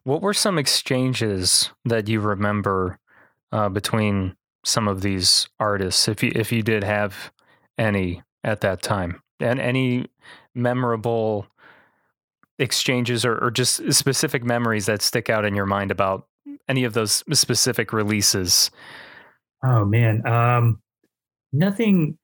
[0.03, 2.99] What were some exchanges that you remember
[3.53, 4.35] uh, between
[4.65, 7.31] some of these artists, if you if you did have
[7.77, 10.07] any at that time, and any
[10.53, 11.47] memorable
[12.59, 16.27] exchanges or, or just specific memories that stick out in your mind about
[16.67, 18.69] any of those specific releases?
[19.63, 20.79] oh man um
[21.51, 22.17] nothing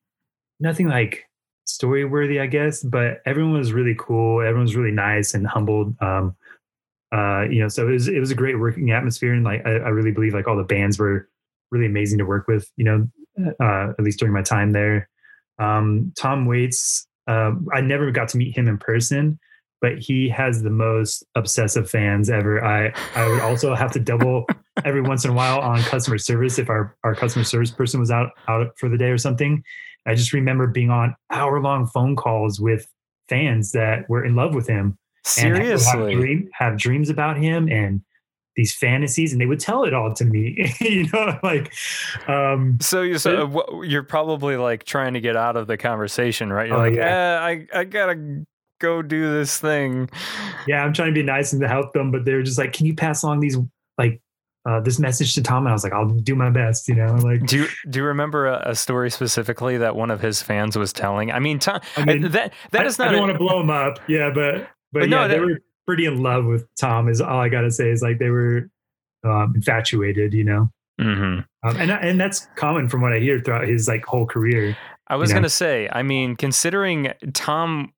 [0.60, 1.24] nothing like
[1.64, 5.94] story worthy i guess but everyone was really cool everyone was really nice and humbled
[6.00, 6.34] um
[7.12, 9.70] uh you know so it was it was a great working atmosphere and like i,
[9.70, 11.28] I really believe like all the bands were
[11.70, 13.08] really amazing to work with you know
[13.60, 15.08] uh at least during my time there.
[15.58, 19.38] Um tom waits um i never got to meet him in person
[19.80, 22.62] but he has the most obsessive fans ever.
[22.64, 24.46] I i would also have to double
[24.84, 28.10] every once in a while on customer service if our, our customer service person was
[28.10, 29.62] out out for the day or something.
[30.06, 32.86] I just remember being on hour long phone calls with
[33.28, 34.80] fans that were in love with him.
[34.80, 36.14] and have- have, Seriously.
[36.14, 38.02] dream, have dreams about him and
[38.56, 40.74] these fantasies, and they would tell it all to me.
[40.80, 41.72] you know, like
[42.28, 46.68] um, So, you- so you're probably like trying to get out of the conversation, right?
[46.68, 47.40] You're Oh, like, yeah.
[47.42, 48.44] eh, I, I gotta
[48.80, 50.10] go do this thing.
[50.66, 52.86] yeah, I'm trying to be nice and to help them, but they're just like, can
[52.86, 53.56] you pass along these
[53.98, 54.20] like
[54.68, 55.64] uh, this message to Tom?
[55.64, 56.88] And I was like, I'll do my best.
[56.88, 60.20] You know, like Do you do you remember a, a story specifically that one of
[60.20, 61.30] his fans was telling?
[61.30, 63.10] I mean, Tom, I mean, that that I, is I not.
[63.12, 64.00] don't a- want to blow him up.
[64.08, 67.08] Yeah, but but, But no, yeah, they that- were pretty in love with Tom.
[67.08, 67.90] Is all I gotta say.
[67.90, 68.68] Is like they were
[69.24, 70.32] um, infatuated.
[70.34, 70.70] You know.
[71.00, 71.44] Mhm.
[71.62, 74.76] Um, and and that's common from what I hear throughout his like whole career.
[75.08, 75.36] I was know?
[75.36, 75.88] gonna say.
[75.90, 77.92] I mean, considering Tom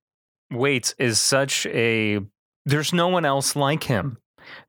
[0.51, 2.21] Waits is such a,
[2.67, 4.19] there's no one else like him.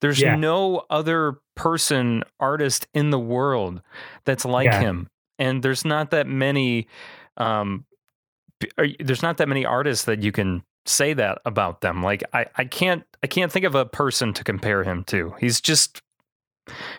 [0.02, 0.36] There's Yeah.
[0.36, 3.82] no other person, artist in the world
[4.26, 4.80] that's like Yeah.
[4.82, 5.08] him,
[5.40, 6.88] and there's not that many.
[7.38, 7.86] Um,
[8.78, 12.04] are there's not that many artists that you can say that about them.
[12.04, 15.34] Like I, I can't, I can't think of a person to compare him to.
[15.39, 16.02] He's just,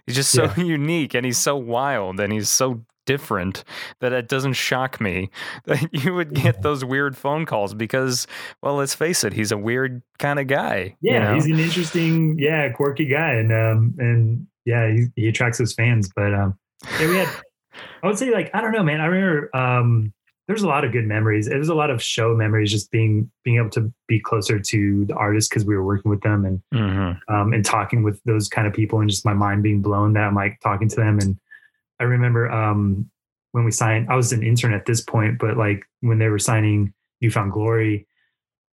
[0.07, 3.65] he's just so unique, and he's so wild, and he's so different
[4.01, 5.31] that it doesn't shock me
[5.67, 8.27] that you would get those weird phone calls because,
[8.63, 10.97] well, let's face it, he's a weird kind of guy.
[11.01, 11.35] you Yeah, know?
[11.35, 16.11] he's an interesting, yeah, quirky guy, and um and yeah, he, he attracts his fans.
[16.15, 16.59] But um,
[16.99, 17.29] yeah, we had.
[18.03, 19.01] I would say like I don't know, man.
[19.01, 20.13] I remember um,
[20.47, 21.49] there's a lot of good memories.
[21.49, 25.05] It was a lot of show memories, just being being able to be closer to
[25.07, 27.19] the artists because we were working with them and Mhm.
[27.29, 30.25] um, and talking with those kind of people and just my mind being blown that
[30.25, 31.19] I'm like talking to them.
[31.19, 31.39] And
[32.01, 33.09] I remember um,
[33.53, 36.39] when we signed, I was an intern at this point, but like when they were
[36.39, 38.07] signing New Found Glory,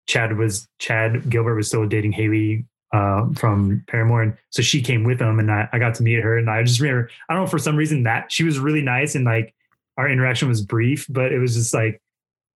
[0.07, 5.05] Chad was Chad Gilbert was still dating Hayley uh, from Paramore, and so she came
[5.05, 6.37] with them, and I, I got to meet her.
[6.37, 9.15] And I just remember, I don't know for some reason that she was really nice,
[9.15, 9.53] and like
[9.97, 12.01] our interaction was brief, but it was just like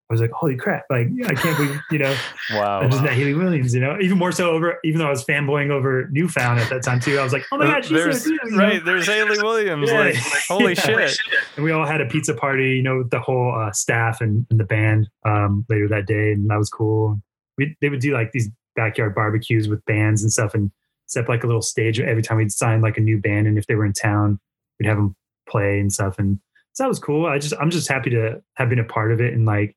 [0.10, 0.84] I was like, holy crap!
[0.92, 2.16] Like I can't believe you know.
[2.52, 2.82] Wow.
[2.82, 5.26] I just met Hayley Williams, you know, even more so over, even though I was
[5.26, 7.18] fanboying over New Found at that time too.
[7.18, 8.42] I was like, oh my God, she's there's, so cute.
[8.46, 8.64] you know?
[8.64, 9.90] right, there's Hayley Williams.
[9.90, 10.00] Yeah.
[10.00, 10.16] Like,
[10.48, 11.08] holy Yeah.
[11.08, 11.18] shit.
[11.56, 14.46] And we all had a pizza party, you know, with the whole uh, staff and,
[14.52, 16.34] and the band um, later that day.
[16.34, 17.20] And that was cool.
[17.58, 20.70] We, they would do like these backyard barbecues with bands and stuff and
[21.08, 23.48] set up like a little stage every time we'd sign like a new band.
[23.48, 24.40] And if they were in town,
[24.80, 25.16] we'd have them
[25.50, 26.20] play and stuff.
[26.20, 26.40] And
[26.76, 27.26] so that was cool.
[27.26, 29.34] I just, I'm just happy to have been a part of it.
[29.34, 29.76] And like,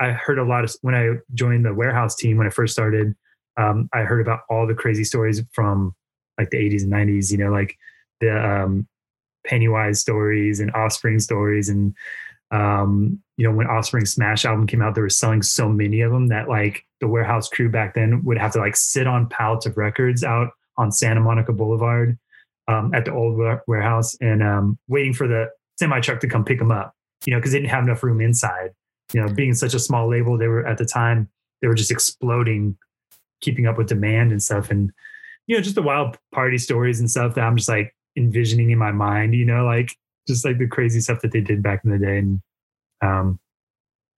[0.00, 3.14] I heard a lot of, when I joined the warehouse team, when I first started,
[3.56, 5.94] um, I heard about all the crazy stories from
[6.38, 7.76] like the 80s and 90s, you know, like
[8.20, 8.88] the um,
[9.46, 11.68] Pennywise stories and Offspring stories.
[11.68, 11.94] And,
[12.50, 16.10] um, you know, when Offspring Smash album came out, they were selling so many of
[16.10, 19.66] them that like the warehouse crew back then would have to like sit on pallets
[19.66, 22.18] of records out on Santa Monica Boulevard
[22.66, 25.48] um, at the old warehouse and um, waiting for the
[25.82, 26.94] semi truck to come pick them up,
[27.26, 28.70] you know, because they didn't have enough room inside.
[29.12, 31.28] You know, being such a small label, they were at the time,
[31.60, 32.76] they were just exploding,
[33.40, 34.70] keeping up with demand and stuff.
[34.70, 34.92] And,
[35.48, 38.78] you know, just the wild party stories and stuff that I'm just like envisioning in
[38.78, 39.90] my mind, you know, like
[40.28, 42.18] just like the crazy stuff that they did back in the day.
[42.18, 42.40] And
[43.02, 43.38] um,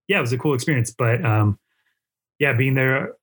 [0.06, 0.90] yeah, it was a cool experience.
[0.96, 1.58] But um,
[2.38, 3.14] yeah, being there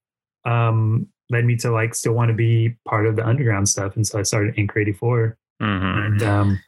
[0.45, 3.95] um, led me to like still want to be part of the underground stuff.
[3.95, 6.05] And so I started Anchor 84 Mhm.
[6.05, 6.59] and um,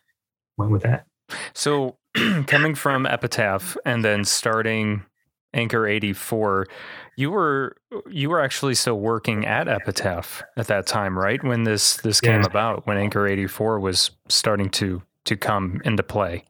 [0.58, 1.08] went with that.
[1.54, 1.98] So,
[2.48, 5.04] coming from Epitaph and then starting
[5.54, 6.68] Anchor 84,
[7.16, 7.78] you were
[8.10, 11.44] you were actually still working at Epitaph at that time, right?
[11.44, 16.46] When this this came about, when Anchor 84 was starting to to come into play.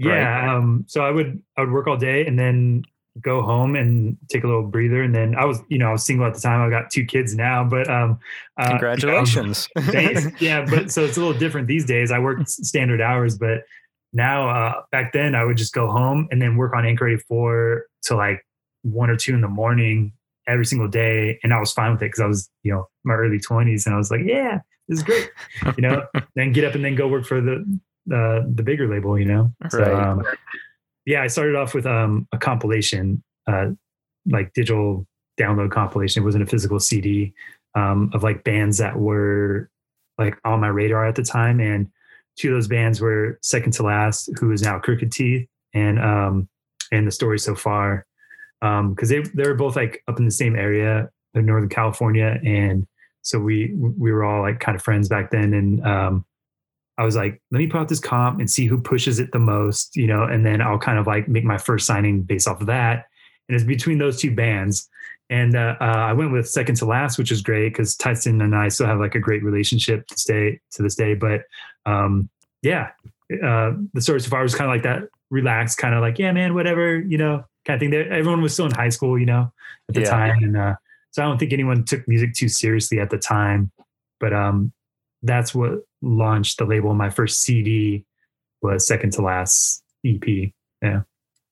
[0.00, 0.18] Right.
[0.20, 0.56] Yeah.
[0.56, 2.84] Um, so I would I would work all day and then
[3.22, 5.02] go home and take a little breather.
[5.02, 6.60] And then I was, you know, I was single at the time.
[6.60, 8.18] I got two kids now, but um,
[8.58, 9.68] uh, you know, Congratulations.
[9.78, 10.40] Thanks.
[10.40, 12.10] yeah, but so it's a little different these days.
[12.10, 13.62] I work standard hours, but
[14.12, 17.86] now uh, back then I would just go home and then work on Anchor 84
[18.02, 18.44] till like
[18.82, 20.12] one or two in the morning
[20.46, 23.14] every single day, and I was fine with it because I was you know my
[23.14, 25.30] early 20s, and I was like, yeah, this is great,
[25.76, 26.06] you know.
[26.34, 27.64] then get up and then go work for the
[28.12, 29.52] uh, the bigger label, you know.
[29.68, 30.22] So, um,
[31.08, 33.68] yeah, I started off with um, a compilation, uh,
[34.26, 35.06] like digital
[35.40, 36.22] download compilation.
[36.22, 37.32] It wasn't a physical CD
[37.74, 39.70] um, of like bands that were
[40.18, 41.60] like on my radar at the time.
[41.60, 41.88] And
[42.36, 46.46] two of those bands were Second to Last, who is now Crooked Teeth, and um,
[46.92, 48.04] and the story so far,
[48.60, 52.86] because they they were both like up in the same area in Northern California, and
[53.22, 56.26] so we we were all like kind of friends back then, and um,
[56.98, 59.38] I was like, let me put out this comp and see who pushes it the
[59.38, 62.60] most, you know, and then I'll kind of like make my first signing based off
[62.60, 63.06] of that.
[63.48, 64.88] And it's between those two bands.
[65.30, 68.54] And uh, uh, I went with Second to Last, which was great because Tyson and
[68.54, 71.14] I still have like a great relationship to stay to this day.
[71.14, 71.42] But
[71.86, 72.28] um,
[72.62, 72.90] yeah,
[73.44, 76.32] uh, the story so far was kind of like that relaxed, kind of like, yeah,
[76.32, 77.90] man, whatever, you know, kind of thing.
[77.90, 79.52] There, everyone was still in high school, you know,
[79.88, 80.10] at the Yeah.
[80.10, 80.74] time, and uh,
[81.10, 83.70] so I don't think anyone took music too seriously at the time.
[84.18, 84.72] But um,
[85.22, 86.94] that's what launched the label.
[86.94, 88.04] My first CD
[88.62, 90.52] was Second to Last EP.
[90.82, 91.02] Yeah.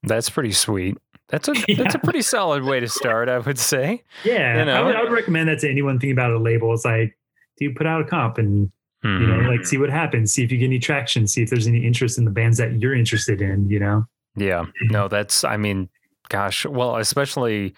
[0.02, 0.96] That's pretty sweet.
[1.28, 1.76] That's a Yeah.
[1.82, 4.02] that's a pretty solid way to start, I would say.
[4.24, 4.74] Yeah, You know?
[4.74, 6.72] I, would, I would recommend that to anyone thinking about a label.
[6.72, 7.18] It's like,
[7.59, 8.70] do you put out a comp and
[9.06, 9.64] you know, like hmm.
[9.64, 12.24] see what happens, see if you get any traction, see if there's any interest in
[12.24, 13.68] the bands that you're interested in.
[13.68, 14.06] You know,
[14.37, 14.64] Yeah.
[14.82, 15.88] No, that's I mean,
[16.28, 17.74] gosh, well, especially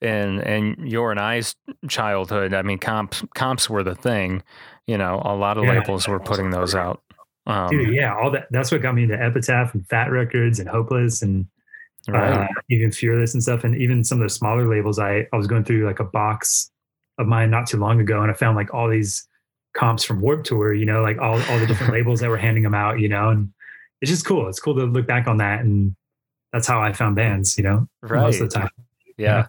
[0.00, 1.54] in in your and I's
[1.88, 4.42] childhood, I mean comps comps were the thing.
[4.88, 5.74] You know, a lot of Yeah.
[5.78, 7.02] labels were putting those out.
[7.46, 7.94] Um, dude.
[7.94, 8.48] Yeah, all that.
[8.50, 11.46] That's what got me into Epitaph and Fat Wreck Chords and Hopeless and
[12.08, 12.32] right.
[12.32, 13.62] uh, even Fearless and stuff.
[13.64, 14.98] And even some of the smaller labels.
[14.98, 16.70] I I was going through like a box
[17.18, 19.28] of mine not too long ago, and I found like all these
[19.76, 20.72] comps from Warped Tour.
[20.74, 22.98] You know, like all all the different labels that were handing them out.
[22.98, 23.52] You know, and
[24.00, 24.48] it's just cool.
[24.48, 25.94] It's cool to look back on that and.
[26.50, 28.70] That's how I found bands, you know, most of the time.
[29.18, 29.48] Yeah.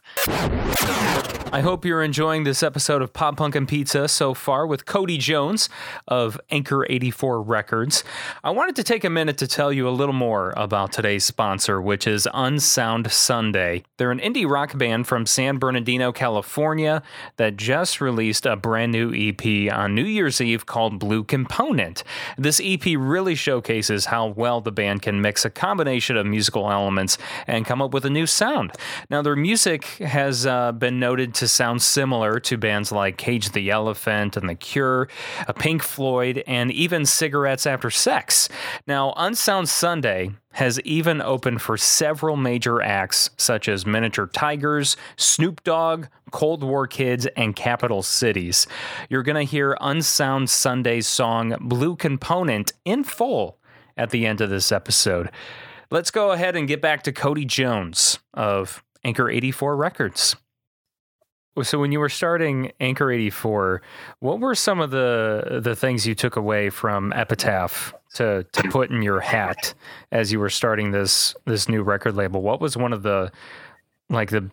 [1.52, 5.18] I hope you're enjoying this episode of Pop Punk and Pizza so far with Cody
[5.18, 5.68] Jones
[6.08, 8.04] of Anchor 84 Records.
[8.44, 11.82] I wanted to take a minute to tell you a little more about today's sponsor,
[11.82, 13.84] which is Unsound Sunday.
[13.98, 17.02] They're an indie rock band from San Bernardino, California
[17.38, 22.04] that just released a brand new EP on New Year's Eve called Blue Component.
[22.38, 27.18] This EP really showcases how well the band can mix a combination of musical elements
[27.48, 28.72] and come up with a new sound.
[29.10, 33.70] Now, their music has uh, been noted to sound similar to bands like Cage the
[33.70, 35.08] Elephant and The Cure,
[35.48, 38.50] uh, Pink Floyd, and even Cigarettes After Sex.
[38.88, 45.64] Now, Unsound Sunday has even opened for several major acts such as Miniature Tigers, Snoop
[45.64, 48.68] Dogg, Cold War Kids, and Capital Cities.
[49.10, 53.58] You're going to hear Unsound Sunday's song Blue Component in full
[53.96, 55.30] at the end of this episode.
[55.92, 60.36] Let's go ahead and get back to Cody Jones of Anchor 84 Records.
[61.64, 63.82] So when you were starting Anchor 84,
[64.20, 68.92] what were some of the the things you took away from Epitaph to to put
[68.92, 69.74] in your hat
[70.12, 72.42] as you were starting this this new record label?
[72.42, 73.32] What was one of the
[74.10, 74.50] like the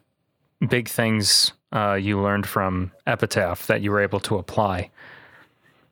[0.68, 4.90] big things uh, you learned from Epitaph that you were able to apply?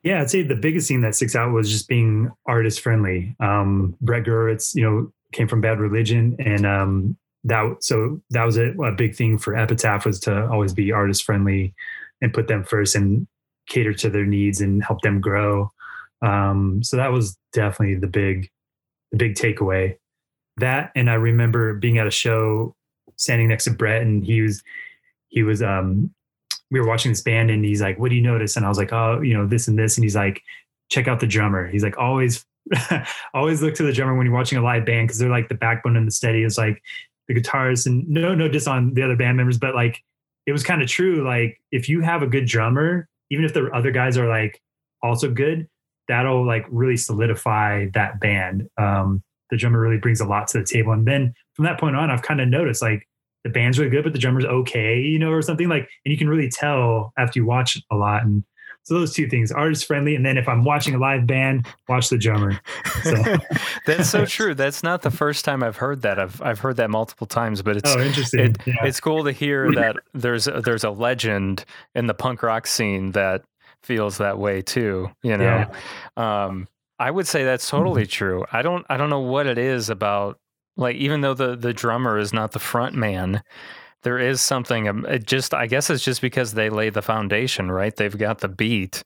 [0.03, 3.35] Yeah, I'd say the biggest thing that sticks out was just being artist friendly.
[3.39, 8.57] Um, Brett Gurewitz, you know, came from Bad Religion, and um, that so that was
[8.57, 11.73] a, a big thing for Epitaph was to always be artist friendly
[12.21, 13.27] and put them first and
[13.67, 15.71] cater to their needs and help them grow.
[16.21, 18.49] Um, so that was definitely the big,
[19.11, 19.97] the big takeaway.
[20.57, 22.75] That and I remember being at a show,
[23.17, 24.63] standing next to Brett, and he was
[25.27, 26.13] he was um
[26.71, 28.55] we were watching this band and he's like, what do you notice?
[28.55, 29.97] And I was like, oh, you know, this and this.
[29.97, 30.41] And he's like,
[30.89, 31.67] check out the drummer.
[31.67, 32.43] He's like, always,
[33.33, 35.55] always look to the drummer when you're watching a live band because they're like the
[35.55, 36.81] backbone and the steady is like
[37.27, 40.01] the guitars and no, no diss on the other band members, but like
[40.45, 41.25] it was kind of true.
[41.25, 44.61] Like if you have a good drummer, even if the other guys are like
[45.01, 45.67] also good,
[46.07, 48.69] that'll like really solidify that band.
[48.77, 50.91] Um, the drummer really brings a lot to the table.
[50.91, 53.07] And then from that point on, I've kind of noticed like
[53.43, 56.17] the band's really good, but the drummer's okay, you know, or something like, and you
[56.17, 58.23] can really tell after you watch a lot.
[58.23, 58.43] And
[58.85, 60.15] so those two things, artist friendly.
[60.15, 62.59] And then if I'm watching a live band, watch the drummer.
[63.01, 63.15] So,
[63.87, 64.53] That's so true.
[64.53, 66.19] That's not the first time I've heard that.
[66.19, 68.41] I've I've heard that multiple times, but it's oh, interesting.
[68.41, 68.75] it, yeah.
[68.83, 73.11] it's cool to hear that there's a, there's a legend in the punk rock scene
[73.13, 73.43] that
[73.81, 75.09] feels that way too.
[75.23, 75.65] You know,
[76.15, 76.67] um,
[76.99, 78.45] I would say that's totally true.
[78.51, 80.37] I don't I don't know what it is about
[80.77, 83.41] like even though the the drummer is not the front man.
[84.05, 84.85] There is something.
[85.07, 87.93] It just, I guess, it's just because they lay the foundation, right?
[87.95, 89.03] They've got the beat,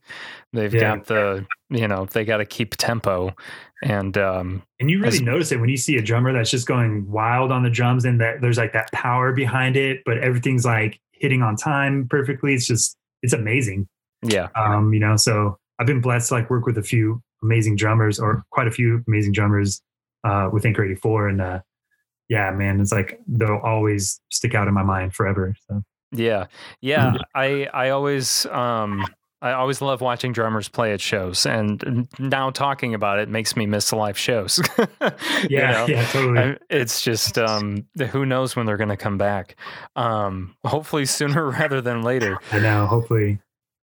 [0.52, 0.80] they've Yeah.
[0.96, 3.34] got the, you know, they got to keep tempo,
[3.82, 6.68] and um, And you really As- notice it when you see a drummer that's just
[6.68, 10.66] going wild on the drums and that there's like that power behind it, but everything's
[10.66, 12.52] like hitting on time perfectly.
[12.54, 13.88] It's just, it's amazing.
[14.22, 17.76] yeah, Um, you know, so I've been blessed to like work with a few amazing
[17.76, 19.80] drummers or quite a few amazing drummers
[20.24, 21.28] uh, with Anchor 84.
[21.28, 21.60] And uh,
[22.30, 25.54] yeah, man, it's like they'll always stick out in my mind forever.
[25.68, 26.46] So Yeah,
[26.80, 27.12] yeah.
[27.34, 29.04] I I always um
[29.42, 33.64] I always love watching drummers play at shows, and now talking about it makes me
[33.66, 34.60] miss live shows.
[35.42, 35.86] You yeah, know?
[35.88, 36.38] yeah, totally.
[36.38, 39.56] I- it's just um who knows when they're going to come back.
[39.96, 42.38] Um, hopefully sooner rather than later.
[42.52, 42.86] I know.
[42.86, 43.40] Hopefully.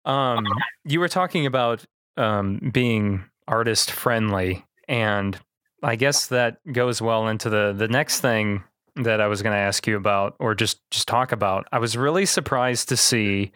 [0.06, 0.46] Um,
[0.84, 1.84] you were talking about
[2.16, 5.38] um, being artist friendly, and
[5.82, 8.64] I guess that goes well into the the next thing
[8.96, 11.66] that I was going to ask you about, or just just talk about.
[11.72, 13.52] I was really surprised to see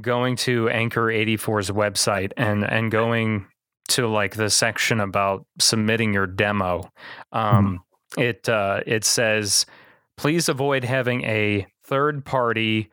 [0.00, 3.46] going to Anchor 84's website and and going
[3.88, 6.90] to like the section about submitting your demo.
[7.32, 7.80] Um,
[8.16, 9.66] It uh, it says
[10.16, 12.90] please avoid having a third party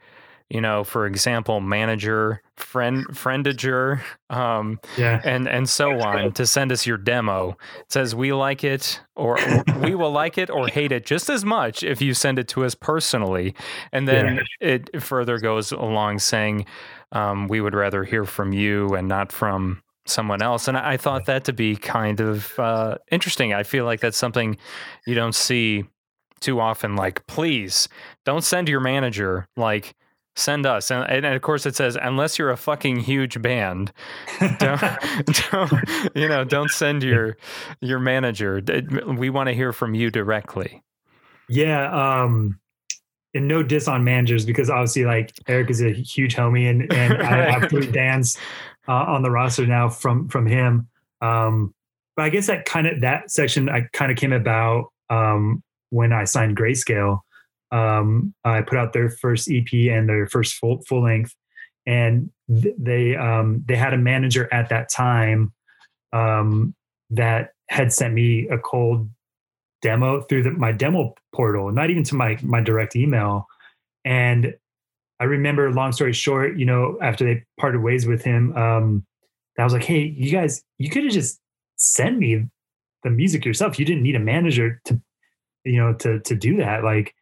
[0.49, 5.21] you know, for example, manager, friend, friendager, um, Yeah.
[5.23, 7.57] and and so on to send us your demo.
[7.79, 9.37] It says we like it or
[9.81, 12.65] we will like it or hate it just as much if you send it to
[12.65, 13.53] us personally.
[13.91, 16.65] And then it further goes along saying
[17.11, 20.67] um, we would rather hear from you and not from someone else.
[20.67, 23.53] And I, I thought that to be kind of uh, interesting.
[23.53, 24.57] I feel like that's something
[25.07, 25.85] you don't see
[26.41, 26.95] too often.
[26.95, 27.87] Like, please
[28.25, 29.95] don't send your manager like
[30.35, 33.91] send us and, and of course it says unless you're a fucking huge band
[34.59, 34.81] don't,
[35.51, 35.71] don't
[36.13, 37.37] you know don't send your
[37.81, 38.61] your manager
[39.17, 40.81] we want to hear from you directly
[41.47, 41.91] Yeah.
[42.23, 42.59] Um,
[43.33, 47.13] and no diss on managers because obviously, like Eric is a huge homie, and and
[47.21, 48.37] I have three bands
[48.87, 50.87] uh, on the roster now from from him.
[51.21, 51.73] Um,
[52.15, 56.13] but I guess that kind of that section I kind of came about um, when
[56.13, 57.19] I signed Grayscale.
[57.75, 61.35] Um, I put out their first EP and their first full full length,
[61.85, 65.51] and th- they um, they had a manager at that time
[66.13, 66.73] um,
[67.09, 69.09] that had sent me a cold
[69.81, 73.45] demo through the, my demo portal, not even to my my direct email.
[74.05, 74.55] And
[75.19, 79.05] I remember, long story short, you know, after they parted ways with him, um,
[79.59, 81.41] I was like, "Hey, you guys, you could have just
[81.75, 82.45] sent me
[83.03, 83.77] the music yourself.
[83.79, 85.01] You didn't need a manager to,
[85.65, 86.85] you know, to to do that.
[86.85, 87.13] Like,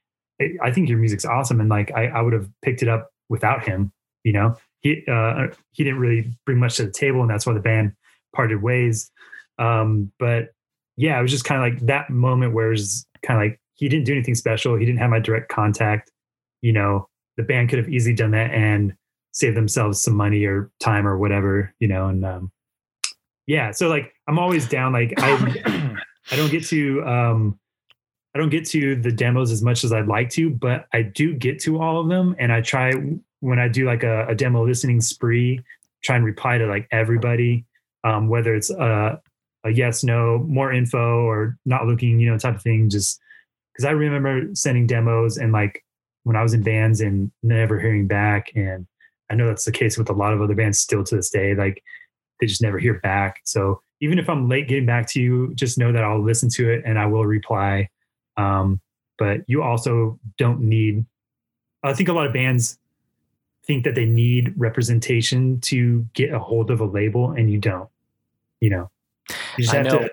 [0.41, 3.09] I- I think your music's awesome, and like, I, I would have picked it up
[3.29, 3.91] without him.
[4.23, 7.53] You know, he uh, he didn't really bring much to the table, and that's why
[7.53, 7.93] the band
[8.35, 9.11] parted ways.
[9.59, 10.49] Um, but
[10.97, 13.89] yeah, it was just kind of like that moment where it's kind of like he
[13.89, 14.75] didn't do anything special.
[14.75, 16.11] He didn't have my direct contact.
[16.61, 17.07] You know,
[17.37, 18.93] the band could have easily done that and
[19.31, 21.73] saved themselves some money or time or whatever.
[21.79, 22.51] You know, and um,
[23.45, 24.93] yeah, so like I'm always down.
[24.93, 25.95] Like I
[26.31, 27.59] I don't get to um,
[28.35, 31.35] I don't get to the demos as much as I'd like to, but I do
[31.35, 32.93] get to all of them, and I try
[33.41, 35.61] when I do like a, a demo listening spree,
[36.03, 37.65] try and reply to like everybody,
[38.03, 39.17] um, whether it's uh
[39.63, 42.89] a yes, no, more info or not looking, you know, type of thing.
[42.89, 43.19] Just
[43.73, 45.83] because I remember sending demos and like
[46.23, 48.51] when I was in bands and never hearing back.
[48.55, 48.87] And
[49.29, 51.55] I know that's the case with a lot of other bands still to this day.
[51.55, 51.81] Like
[52.39, 53.41] they just never hear back.
[53.45, 56.69] So even if I'm late getting back to you, just know that I'll listen to
[56.69, 57.89] it and I will reply.
[58.37, 58.81] Um,
[59.17, 61.05] but you also don't need,
[61.83, 62.77] I think a lot of bands
[63.65, 67.89] think that they need representation to get a hold of a label and you don't,
[68.59, 68.89] you know.
[69.29, 70.09] You just have to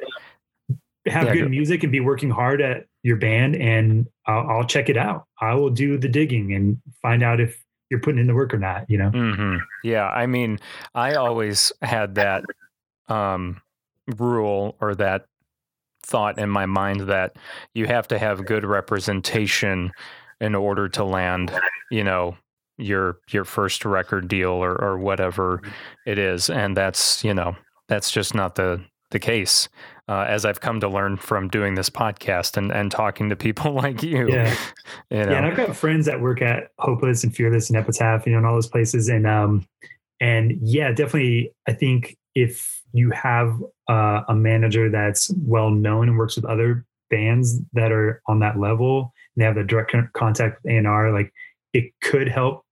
[1.07, 4.65] have Yeah, good go- music and be working hard at your band, and I'll, I'll
[4.65, 5.25] check it out.
[5.41, 8.59] I will do the digging and find out if you're putting in the work or
[8.59, 8.89] not.
[8.91, 10.59] You know, hmm Yeah, I mean,
[10.95, 12.45] I always had that
[13.09, 13.61] um,
[14.19, 15.27] rule or that
[16.11, 17.37] thought in my mind that
[17.73, 19.93] you have to have good representation
[20.41, 21.53] in order to land,
[21.91, 22.37] you know,
[22.77, 25.63] your your first record deal or or whatever
[26.07, 27.57] it is, and that's you know
[27.89, 29.69] that's just not the the case.
[30.09, 33.73] Uh, as I've come to learn from doing this podcast and, and talking to people
[33.75, 34.57] like you, yeah.
[35.09, 38.27] you know, Yeah, and I've got friends that work at Hopeless and Fearless and Epitaph,
[38.27, 39.09] you know, and all those places.
[39.09, 39.65] And um,
[40.21, 46.19] and yeah, definitely, I think if you have uh, a manager that's well known and
[46.19, 50.11] works with other bands that are on that level, and they have the direct con-
[50.15, 51.33] contact with A&R, like
[51.73, 52.65] it could help,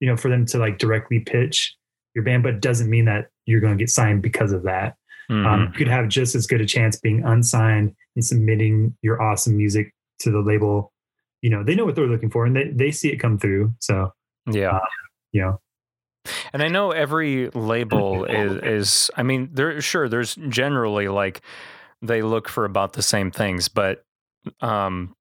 [0.00, 1.74] you know, for them to like directly pitch
[2.14, 4.96] your band, but it doesn't mean that you're going to get signed because of that.
[5.30, 5.46] Mhm.
[5.46, 9.56] Um, you could have just as good a chance being unsigned and submitting your awesome
[9.56, 10.92] music to the label.
[11.42, 13.74] You know, they know what they're looking for and they, they see it come through.
[13.80, 14.12] So,
[14.50, 14.78] yeah.
[15.32, 15.60] you know,
[16.52, 21.42] And I know every label is, is I mean, there sure there's generally like
[22.02, 24.04] they look for about the same things, but
[24.60, 25.14] um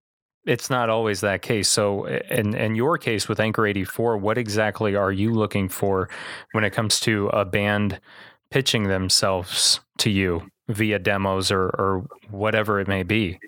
[0.46, 1.70] it's not always that case.
[1.70, 6.10] So in in your case with Anchor 84, what exactly are you looking for
[6.52, 8.00] when it comes to a band
[8.52, 13.40] pitching themselves to you via demos or or whatever it may be?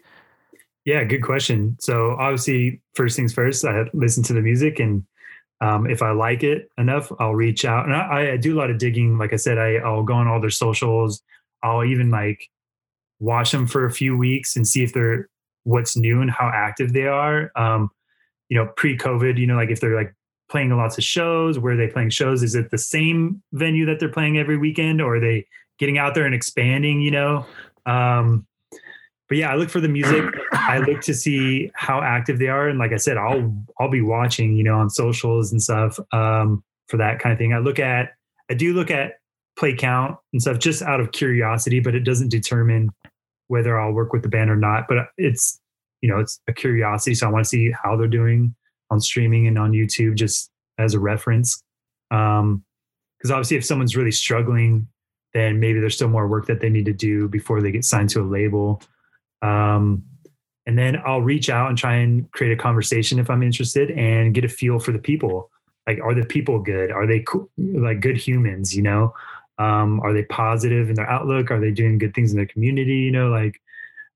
[0.86, 1.76] yeah, good question.
[1.80, 5.04] So obviously first things first, I listen to the music and
[5.62, 8.70] um, if I like it enough, I'll reach out and I, I do a lot
[8.70, 9.18] of digging.
[9.18, 11.24] Like I said, I, I'll go on all their socials.
[11.64, 12.50] I'll even like
[13.20, 15.30] watch them for a few weeks and see if they're
[15.64, 17.52] what's new and how active they are.
[17.56, 17.90] Um,
[18.50, 20.14] you know, pre-COVID, you know, like if they're like
[20.50, 22.44] playing lots of shows, where are they playing shows?
[22.44, 25.48] Is it the same venue that they're playing every weekend, or are they
[25.80, 27.02] getting out there and expanding?
[27.02, 27.46] You know,
[27.86, 28.46] um,
[29.28, 30.24] but yeah, I look for the music.
[30.52, 34.02] I look to see how active they are, and like I said, I'll I'll be
[34.02, 37.54] watching, you know, on socials and stuff um, for that kind of thing.
[37.54, 38.14] I look at,
[38.50, 39.14] I do look at
[39.58, 42.90] play count and stuff just out of curiosity, but it doesn't determine
[43.48, 44.88] whether I'll work with the band or not.
[44.88, 45.60] But it's,
[46.02, 47.16] you know, it's a curiosity.
[47.16, 48.54] So I want to see how they're doing
[48.92, 51.64] on streaming and on YouTube just as a reference.
[52.12, 52.64] Um,
[53.18, 54.88] because obviously if someone's really struggling,
[55.34, 58.10] then maybe there's still more work that they need to do before they get signed
[58.10, 58.82] to a label.
[59.42, 60.04] Um,
[60.66, 64.34] and then I'll reach out and try and create a conversation if I'm interested and
[64.34, 65.52] get a feel for the people.
[65.86, 66.92] Like, are the people good?
[66.92, 67.24] Are they
[67.58, 68.76] like good humans?
[68.76, 69.14] You know,
[69.60, 71.52] um, are they positive in their outlook?
[71.52, 72.96] Are they doing good things in their community?
[72.96, 73.62] You know, like,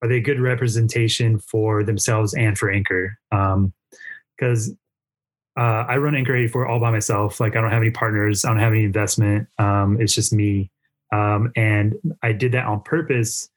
[0.02, 3.20] are they good representation for themselves and for Anchor?
[3.30, 4.72] Because
[5.56, 7.40] uh, I run Anchor 84 all by myself.
[7.40, 8.46] Like, I don't have any partners.
[8.46, 9.48] I don't have any investment.
[9.60, 10.72] Um, it's just me.
[11.12, 13.50] Um, and I did that on purpose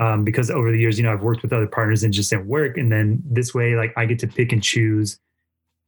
[0.00, 2.46] um, because over the years, you know, I've worked with other partners and just didn't
[2.46, 2.78] work.
[2.78, 5.20] And then this way, like I get to pick and choose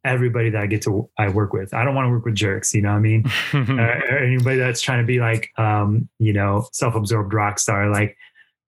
[0.05, 1.73] everybody that I get to I work with.
[1.73, 3.25] I don't want to work with jerks, you know what I mean?
[3.55, 7.91] uh, anybody that's trying to be like, um, you know, self-absorbed rock star.
[7.91, 8.17] Like,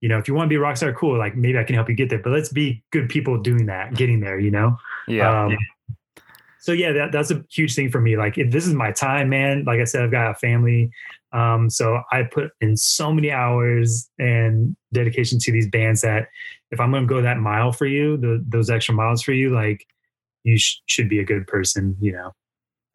[0.01, 1.19] you know, if you want to be a rock star, cool.
[1.19, 2.21] Like maybe I can help you get there.
[2.21, 4.39] But let's be good people doing that, getting there.
[4.39, 4.79] You know?
[5.07, 5.45] yeah.
[5.45, 5.59] Um,
[6.59, 8.17] so yeah, that, that's a huge thing for me.
[8.17, 9.65] Like if this is my time, man.
[9.65, 10.91] Like I said, I've got a family.
[11.35, 16.29] Um, so I put in so many hours and dedication to these bands that
[16.71, 19.53] if I'm going to go that mile for you, the, those extra miles for you,
[19.53, 19.85] like
[20.45, 22.33] you sh- should be a good person, you know?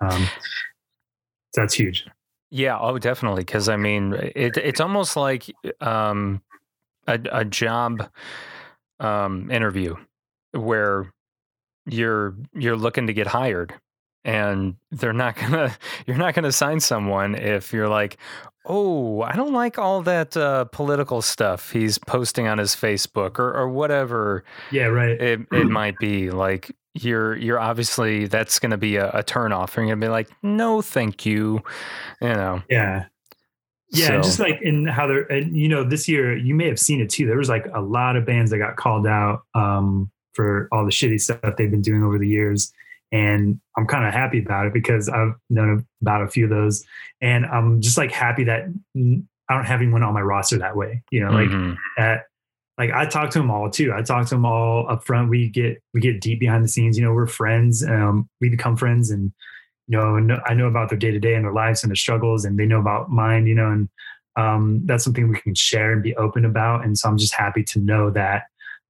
[0.01, 0.27] Um,
[1.53, 2.07] so that's huge.
[2.51, 3.41] Yeah, oh, definitely.
[3.41, 6.41] Because I mean, it, it's almost like um,
[7.07, 8.09] a, a job
[8.99, 9.95] um, interview
[10.51, 11.11] where
[11.85, 13.73] you're you're looking to get hired,
[14.25, 15.75] and they're not gonna
[16.07, 18.17] you're not gonna sign someone if you're like,
[18.65, 23.53] oh, I don't like all that uh, political stuff he's posting on his Facebook or
[23.55, 25.11] or whatever Yeah, right.
[25.21, 26.29] it it might be.
[26.31, 29.75] Like you're you're obviously that's gonna be a, a turn off.
[29.77, 31.61] You're gonna be like, no, thank you,
[32.21, 32.61] you know.
[32.69, 33.05] Yeah.
[33.91, 36.77] Yeah, So- just like in how they're, and you know, this year you may have
[36.79, 37.25] seen it too.
[37.25, 40.91] There was like a lot of bands that got called out um, for all the
[40.91, 42.71] shitty stuff they've been doing over the years,
[43.11, 46.83] and I'm kind of happy about it because I've known about a few of those,
[47.21, 51.03] and I'm just like happy that I don't have anyone on my roster that way.
[51.11, 51.75] You know, like Mhm.
[51.97, 52.25] at
[52.77, 53.93] like I talk to them all too.
[53.93, 55.29] I talk to them all up front.
[55.29, 56.97] We get we get deep behind the scenes.
[56.97, 57.83] You know, we're friends.
[57.83, 59.31] Um, we become friends, and
[59.87, 62.45] you know, I know about their day to day and their lives and their struggles,
[62.45, 63.47] and they know about mine.
[63.47, 63.89] You know, and
[64.35, 66.85] um, that's something we can share and be open about.
[66.85, 68.43] And so I'm just happy to know that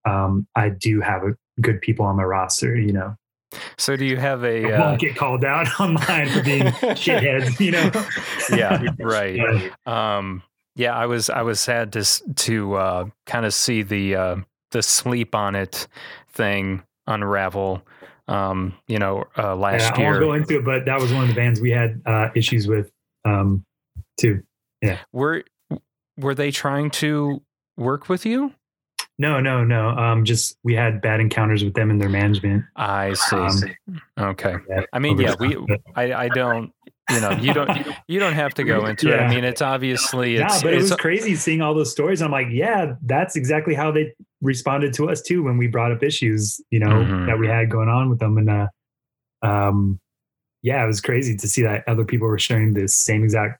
[0.06, 2.76] um, I do have a, good people on my roster.
[2.78, 3.16] You know,
[3.78, 4.74] So do you have a?
[4.74, 7.60] I Uh, won't get called out online for being shitheads.
[7.60, 7.92] You know,
[8.58, 9.36] yeah, right.
[9.36, 9.70] Yeah.
[10.18, 10.44] Um,
[10.76, 14.36] yeah, I was I was sad to to uh, kind of see the uh,
[14.72, 15.88] the sleep on it
[16.32, 17.82] thing unravel.
[18.28, 21.24] Um, you know, uh, last Yeah, I won't go into it, but that was one
[21.24, 22.92] of the bands we had uh, issues with
[23.26, 23.66] um,
[24.20, 24.44] too.
[24.82, 25.44] Yeah, were
[26.18, 27.42] were they trying to
[27.76, 28.54] work with you?
[29.20, 29.90] No, no, no.
[29.90, 32.64] Um, just we had bad encounters with them and their management.
[32.78, 33.36] I see.
[33.36, 33.60] Um,
[34.18, 34.56] okay.
[34.70, 35.58] yeah, I mean, yeah, we.
[35.96, 36.72] I, I don't.
[37.12, 37.70] You know, you don't.
[38.08, 39.20] You don't have to go into it.
[39.20, 40.64] I mean, it's obviously Yeah, it's.
[40.64, 42.22] but it was crazy seeing all those stories.
[42.22, 46.02] I'm like, yeah, that's exactly how they responded to us too when we brought up
[46.02, 47.26] issues, you know, Mhm.
[47.28, 48.38] that we had going on with them.
[48.38, 48.68] And uh,
[49.42, 50.00] um,
[50.62, 53.60] yeah, it was crazy to see that other people were sharing the same exact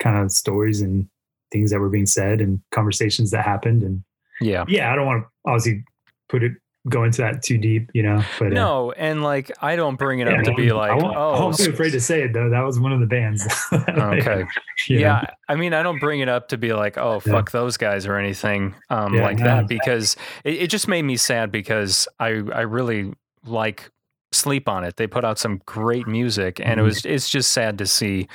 [0.00, 1.06] kind of stories and
[1.52, 3.82] things that were being said and conversations that happened.
[3.82, 4.02] And
[4.40, 4.64] yeah.
[4.68, 5.84] yeah, I don't want to obviously
[6.28, 6.52] put it
[6.88, 8.22] go into that too deep, you know.
[8.38, 10.94] But uh, No, and like I don't bring it yeah, up to be won't- I
[10.94, 12.48] like, won't- I oh, won't be afraid to say it though.
[12.48, 13.44] That was one of the bands.
[13.72, 14.44] okay.
[14.88, 15.02] You know?
[15.02, 17.32] Yeah, I mean, I don't bring it up to be like, oh, Yeah.
[17.32, 21.02] fuck those guys or anything um, Yeah, like no, that because it, it just made
[21.02, 23.12] me sad because I I really
[23.44, 23.90] like
[24.32, 24.96] sleep on it.
[24.96, 26.86] They put out some great music, and it Mhm.
[26.86, 28.28] was it's just sad to see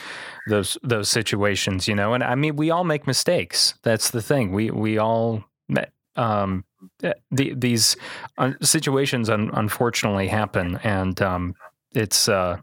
[0.49, 2.13] those those situations, you know.
[2.13, 3.75] And I mean, we all make mistakes.
[3.83, 4.51] That's the thing.
[4.51, 5.45] We we all
[6.15, 6.65] um
[6.99, 7.95] the, these
[8.37, 11.55] uh, situations un- unfortunately happen, and um,
[11.93, 12.57] it's uh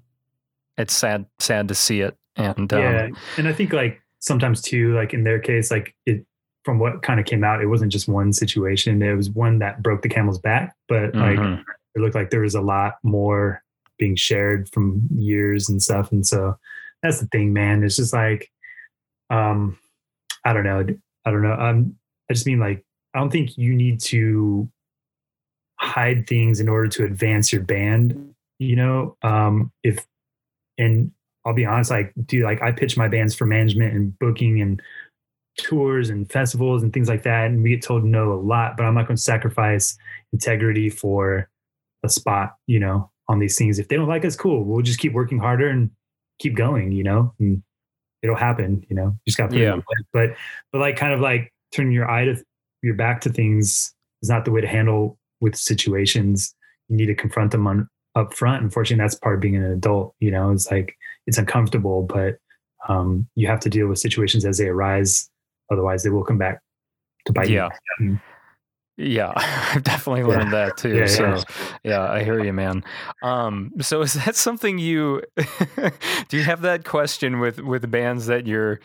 [0.76, 2.16] it's sad sad to see it.
[2.36, 6.24] And um, yeah and i think like sometimes too like in their case like it
[6.64, 9.82] from what kind of came out it wasn't just one situation it was one that
[9.82, 11.60] broke the camel's back but like mhm.
[11.96, 13.60] it looked like there was a lot more
[13.98, 16.56] being shared from years and stuff and so
[17.02, 18.48] that's the thing man it's just like
[19.30, 19.76] um
[20.44, 20.86] i don't know
[21.24, 21.96] i don't know um
[22.30, 22.84] i just mean like
[23.18, 24.68] i don't think you need to
[25.80, 29.16] hide things in order to advance your band you know?
[29.22, 30.06] Um if
[30.78, 31.12] and
[31.44, 34.82] i'll be honest like dude like i pitch my bands for management and booking and
[35.56, 38.84] tours and festivals and things like that and we get told no a lot but
[38.84, 39.98] i'm not going to sacrifice
[40.32, 41.48] integrity for
[42.04, 43.78] a spot you know on these things.
[43.78, 44.64] If they don't like us cool.
[44.64, 45.90] We'll just keep working harder and
[46.38, 47.34] keep going you know?
[47.38, 47.62] And
[48.22, 49.16] it'll happen you know?
[49.26, 49.80] Just got to Yeah.
[50.12, 50.30] but
[50.72, 52.42] but like kind of like turning your eye to
[52.82, 56.54] your back to things is not the way to handle with situations,
[56.88, 58.62] you need to confront them on up front.
[58.62, 60.14] Unfortunately, that's part of being an adult.
[60.20, 60.94] You know, it's like
[61.26, 62.36] it's uncomfortable, but
[62.88, 65.28] um, you have to deal with situations as they arise.
[65.70, 66.60] Otherwise, they will come back
[67.26, 67.68] to bite Yeah.
[68.00, 68.18] you.
[69.00, 70.96] Yeah, I've definitely learned that too.
[70.96, 71.42] Yeah, so yeah.
[71.84, 72.82] yeah, I hear you, man.
[73.22, 75.22] Um, so is that something you
[76.28, 76.36] do?
[76.36, 78.80] You have that question with with bands that you're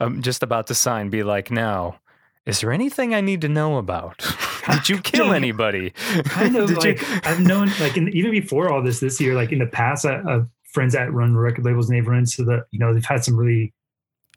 [0.00, 1.10] um, just about to sign?
[1.10, 2.00] Be like, now,
[2.48, 4.18] is there anything I need to know about?
[4.70, 5.90] Did you kill anybody?
[6.24, 9.34] kind of Did you- like I've known like in, even before all this this year,
[9.34, 12.44] like in the past, I, uh, friends that run record labels and they've run into
[12.44, 13.72] the you know they've had some really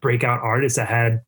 [0.02, 1.22] breakout artists that had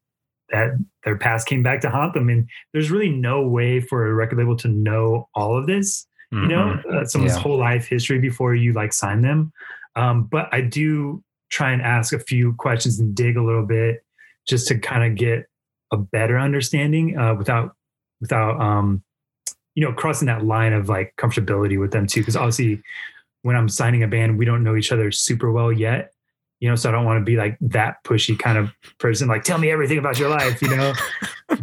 [0.49, 0.71] that
[1.03, 4.37] their past came back to haunt them, and there's really no way for a record
[4.37, 6.93] label to know all of this, you know, Mhm.
[7.01, 7.41] uh, someone's Yeah.
[7.41, 9.51] whole life history before you like sign them.
[9.95, 14.03] Um, but I do try and ask a few questions and dig a little bit
[14.47, 15.45] just to kind of get
[15.93, 17.75] a better understanding uh, without
[18.19, 19.03] without um,
[19.75, 22.81] you know crossing that line of like comfortability with them too because obviously
[23.43, 26.11] when i'm signing a band we don't know each other super well yet
[26.59, 29.43] you know so i don't want to be like that pushy kind of person like
[29.43, 30.93] tell me everything about your life you know?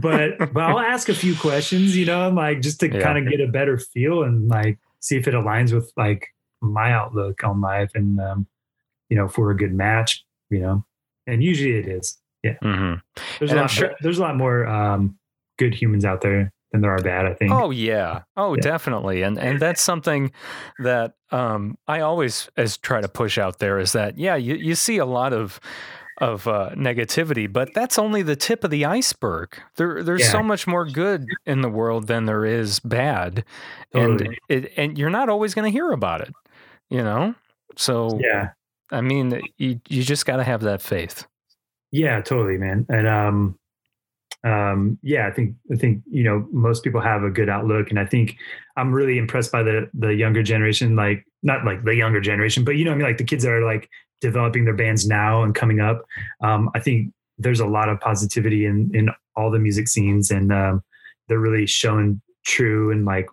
[0.01, 3.01] But but i'll ask a few questions you know like just to Yeah.
[3.01, 6.28] kind of get a better feel and like see if it aligns with like
[6.61, 8.47] my outlook on life and um
[9.09, 10.85] you know if we're a good match you know?
[11.26, 13.01] And usually it is Mhm.
[13.38, 15.16] there's And a I'm lot sure- there's a lot more um
[15.59, 18.22] good humans out there than there are bad i think Oh yeah.
[18.36, 18.61] Oh, Yeah.
[18.62, 19.22] definitely.
[19.22, 20.30] And and that's something
[20.78, 24.74] that um, I always as try to push out there is that yeah, you, you
[24.74, 25.61] see a lot of
[26.18, 29.59] of uh, negativity, but that's only the tip of the iceberg.
[29.76, 33.43] There there's so much more good in the world than there is bad,
[33.95, 36.32] and it, and you're not always going to hear about it.
[36.91, 37.34] You know.
[37.76, 38.51] So yeah
[38.93, 41.26] I mean, you you just got to have that faith.
[41.93, 42.86] Yeah, totally, man.
[42.88, 43.59] And um,
[44.45, 47.99] um, yeah, I think I think you know most people have a good outlook, and
[47.99, 48.36] I think
[48.76, 50.97] I'm really impressed by the the younger generation.
[50.97, 53.53] Like not like the younger generation, but you know, I mean, like the kids that
[53.53, 53.88] are like
[54.20, 56.05] developing their bands now and coming up.
[56.43, 60.53] Um, I think there's a lot of positivity in in all the music scenes, and
[60.53, 60.82] um,
[61.28, 63.28] they're really showing true and like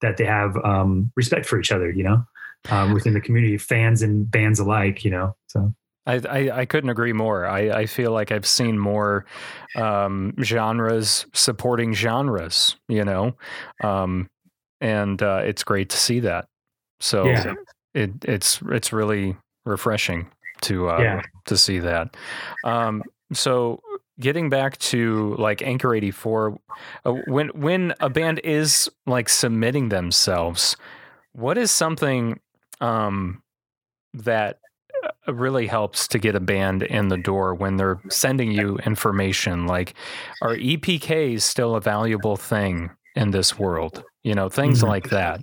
[0.00, 1.90] that they have um, respect for each other.
[1.92, 2.24] You know,
[2.70, 5.04] um, within the community, fans and bands alike.
[5.04, 5.72] You know, so.
[6.06, 7.46] I, I, I couldn't agree more.
[7.46, 9.24] I, I feel like I've seen more
[9.76, 13.36] um, genres supporting genres, you know,
[13.80, 14.28] um,
[14.80, 16.46] and uh, it's great to see that.
[17.00, 17.54] So Yeah.
[17.94, 20.28] it it's it's really refreshing
[20.62, 21.22] to uh, Yeah.
[21.46, 22.16] to see that.
[22.64, 23.80] Um, so
[24.18, 26.58] getting back to like Anchor eighty four,
[27.04, 30.76] uh, when when a band is like submitting themselves,
[31.32, 32.40] what is something
[32.80, 33.42] um,
[34.14, 34.58] that
[35.28, 39.94] really helps to get a band in the door when they're sending you information like
[40.42, 44.88] are EPKs still a valuable thing in this world you know things Mhm.
[44.88, 45.40] like that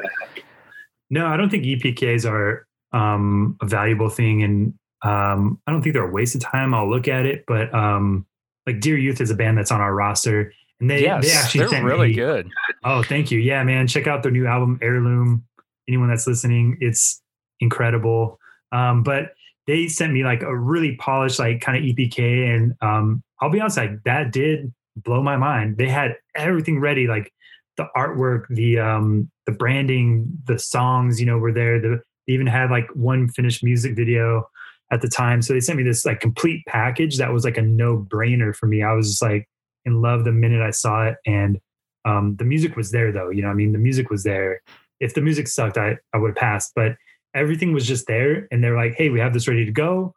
[1.11, 4.73] No, I don't think EPKs are um, a valuable thing, and
[5.03, 6.73] um, I don't think they're a waste of time.
[6.73, 8.25] I'll look at it, but um,
[8.67, 11.67] like Dear Youth is a band that's on our roster, and they yes they actually
[11.75, 12.47] they're really me- good
[12.83, 13.39] Oh, thank you.
[13.39, 15.43] Yeah, man, check out their new album Heirloom.
[15.87, 17.21] Anyone that's listening, it's
[17.59, 18.39] incredible.
[18.71, 19.33] Um, but
[19.69, 23.61] they sent me like a really polished, like kind of EPK, and um, I'll be
[23.61, 25.77] honest, like that did blow my mind.
[25.77, 27.31] They had everything ready, like
[27.77, 31.79] the artwork, the um, the branding, the songs, you know, were there.
[31.79, 34.49] The, they even had like one finished music video
[34.91, 35.43] at the time.
[35.43, 38.65] So they sent me this like complete package that was like a no brainer for
[38.65, 38.81] me.
[38.81, 39.47] I was just like
[39.85, 41.59] in love the minute I saw it, and
[42.05, 43.29] um, the music was there though.
[43.29, 44.63] You know, I mean, the music was there.
[44.99, 46.71] If the music sucked, I I would have passed.
[46.75, 46.95] But
[47.39, 50.13] everything was just there, and they're like, "Hey, we have this ready to go.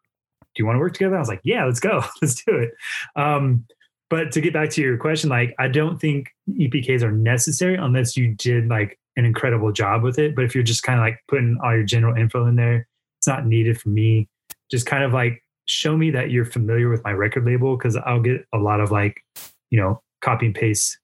[0.55, 2.73] Do you want to work together?" I was like, "Yeah, let's go, let's do it."
[3.17, 3.65] Um,
[4.11, 8.15] but to get back to your question, like, I don't think EPKs are necessary unless
[8.17, 10.37] you did like an incredible job with it.
[10.37, 12.87] But if you're just kind of like putting all your general info in there,
[13.19, 14.29] it's not needed for me.
[14.71, 18.21] Just kind of like show me that you're familiar with my record label because I'll
[18.21, 19.23] get a lot of like,
[19.71, 20.99] you know, copy and paste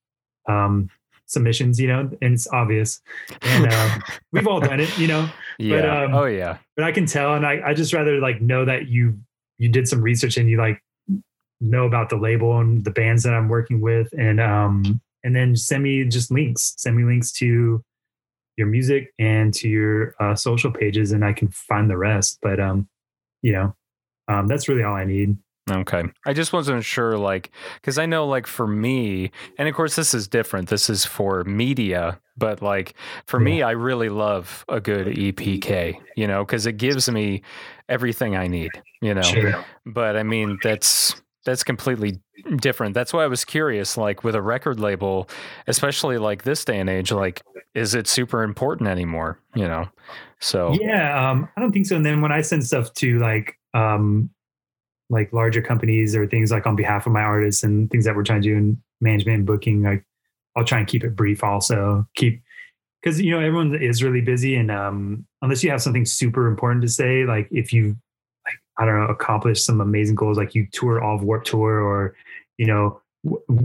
[0.48, 0.90] um,
[1.28, 3.00] submissions, you know, and it's obvious.
[3.42, 3.98] And uh,
[4.32, 7.34] we've all done it, you know, yeah um, oh yeah but I can tell.
[7.34, 9.18] And I, I just rather like know that you,
[9.58, 10.82] you did some research and you like
[11.60, 14.08] know about the label and the bands that I'm working with.
[14.16, 17.82] And, um, and then send me just links, send me links to
[18.56, 22.38] your music and to your uh, social pages and I can find the rest.
[22.40, 22.88] But, um,
[23.42, 23.74] you know,
[24.28, 25.36] um, that's really all I need.
[25.70, 26.04] Okay.
[26.26, 30.14] I just wasn't sure, like, because I know, like, for me, and of course, this
[30.14, 30.68] is different.
[30.68, 32.94] This is for media, but like,
[33.26, 37.42] for me, I really love a good EPK, you know, because it gives me
[37.88, 39.22] everything I need, you know.
[39.22, 39.64] Sure.
[39.86, 41.14] But I mean, that's
[41.44, 42.20] that's completely
[42.56, 42.94] different.
[42.94, 43.96] That's why I was curious.
[43.96, 45.28] Like with a record label,
[45.66, 47.42] especially like this day and age, like
[47.74, 49.40] is it super important anymore?
[49.54, 49.88] You know,
[50.40, 51.96] so Yeah, um, I don't think so.
[51.96, 54.30] And then when I send stuff to like um,
[55.10, 58.24] like larger companies or things like on behalf of my artists and things that we're
[58.24, 60.04] trying to do in management and booking, like
[60.56, 61.42] I'll try and keep it brief.
[61.42, 62.42] Also, keep
[63.02, 66.82] because you know everyone is really busy, and um, unless you have something super important
[66.82, 67.96] to say, like if you
[68.44, 71.80] like I don't know accomplished some amazing goals, like you tour all of Warped Tour
[71.80, 72.14] or
[72.58, 73.00] you know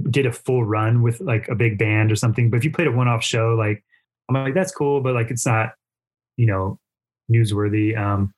[0.10, 2.50] did a full run with like a big band or something.
[2.50, 3.84] But if you played a one-off show, like
[4.30, 5.74] I'm like that's cool, but like it's not
[6.38, 6.80] you know
[7.32, 7.98] newsworthy.
[7.98, 8.34] Um,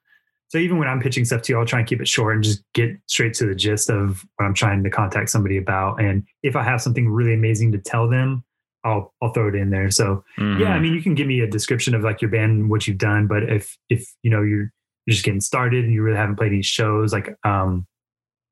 [0.56, 2.42] so even when I'm pitching stuff to you, I'll try and keep it short and
[2.42, 6.00] just get straight to the gist of what I'm trying to contact somebody about.
[6.00, 8.42] And if I have something really amazing to tell them,
[8.86, 9.92] I'll I'll throw it in there.
[9.92, 10.62] So Mhm.
[10.62, 12.88] yeah, I mean, you can give me a description of like your band, and what
[12.88, 14.72] you've done, but if if you know you're
[15.06, 17.86] you're just getting started and you really haven't played any shows, like um,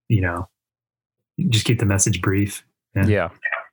[0.10, 0.50] you know,
[1.48, 2.66] just keep the message brief.
[2.96, 3.30] Yeah.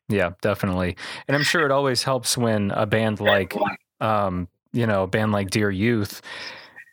[0.09, 0.97] Yeah, definitely.
[1.27, 3.57] And I'm sure it always helps when a band like
[4.01, 6.23] um, you know, a band like Dear Youth,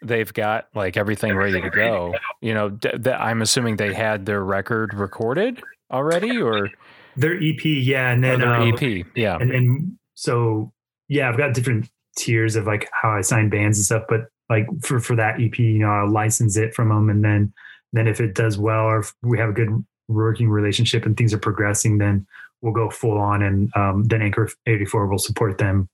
[0.01, 2.13] they've got like everything ready to go.
[2.41, 6.69] You know, d- th- I'm assuming they had their record recorded already or,
[7.15, 9.05] Their EP, yeah, and then their um, EP.
[9.15, 9.37] Yeah.
[9.37, 10.71] and and so
[11.07, 14.03] yeah, I've got different tiers of like how I sign bands and stuff.
[14.09, 17.53] But like for for that EP, you know, I'll license it from them, and then
[17.93, 21.33] then if it does well or if we have a good working relationship and things
[21.33, 22.25] are progressing, then
[22.61, 25.89] we'll go full on, and um, then Anchor 84 will support them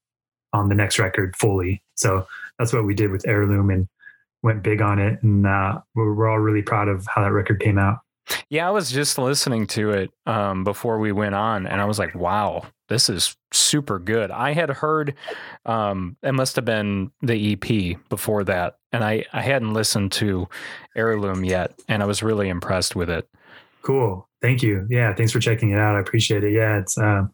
[0.54, 1.82] on the next record fully.
[1.95, 2.28] So
[2.60, 3.88] that's what we did with Heirloom and
[4.44, 7.60] went big on it, and uh, we're, we're all really proud of how that record
[7.60, 8.00] came out.
[8.50, 12.00] Yeah, I was just listening to it um, before we went on, and I was
[12.00, 15.16] like, "Wow, this is super good." I had heard
[15.66, 20.48] um, it must have been the EP before that, and I I hadn't listened to
[20.96, 23.28] Heirloom yet, and I was really impressed with it.
[23.84, 24.30] Cool.
[24.41, 24.88] Thank you.
[24.89, 25.14] Yeah.
[25.14, 25.96] Thanks for checking it out.
[25.96, 26.54] I appreciate it.
[26.54, 26.80] Yeah.
[26.80, 27.32] It's, um,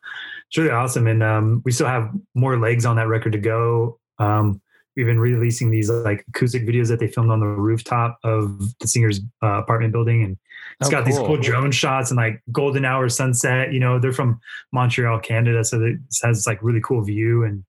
[0.47, 1.07] it's really awesome.
[1.07, 3.99] And, um, we still have more legs on that record to go.
[4.18, 4.62] Um,
[4.99, 8.87] we've been releasing these like acoustic videos that they filmed on the rooftop of the
[8.87, 10.23] singer's uh, apartment building.
[10.23, 10.37] And
[10.81, 11.27] it's Oh, got these cool.
[11.27, 14.41] cool drone shots and like golden hour sunset, you know, they're from
[14.73, 15.63] Montreal, Canada.
[15.63, 17.43] So it has like really cool view.
[17.45, 17.63] And,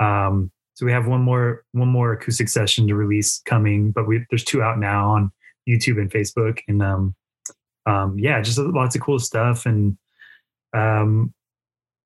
[0.00, 4.26] um, so we have one more, one more acoustic session to release coming, but we,
[4.30, 5.30] there's two out now on
[5.68, 6.58] YouTube and Facebook.
[6.66, 7.14] And, um,
[7.86, 9.66] um, yeah, just lots of cool stuff.
[9.66, 9.96] And
[10.72, 11.32] um,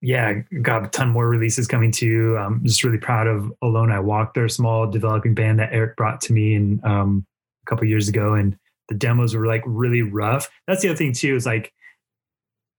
[0.01, 2.37] yeah, got a ton more releases coming too.
[2.39, 4.35] I'm just really proud of Alone I Walk.
[4.35, 7.27] They're a small developing band that Eric brought to me and um,
[7.65, 8.57] a couple years ago, and
[8.89, 10.49] the demos were like really rough.
[10.67, 11.35] That's the other thing too.
[11.35, 11.73] Is like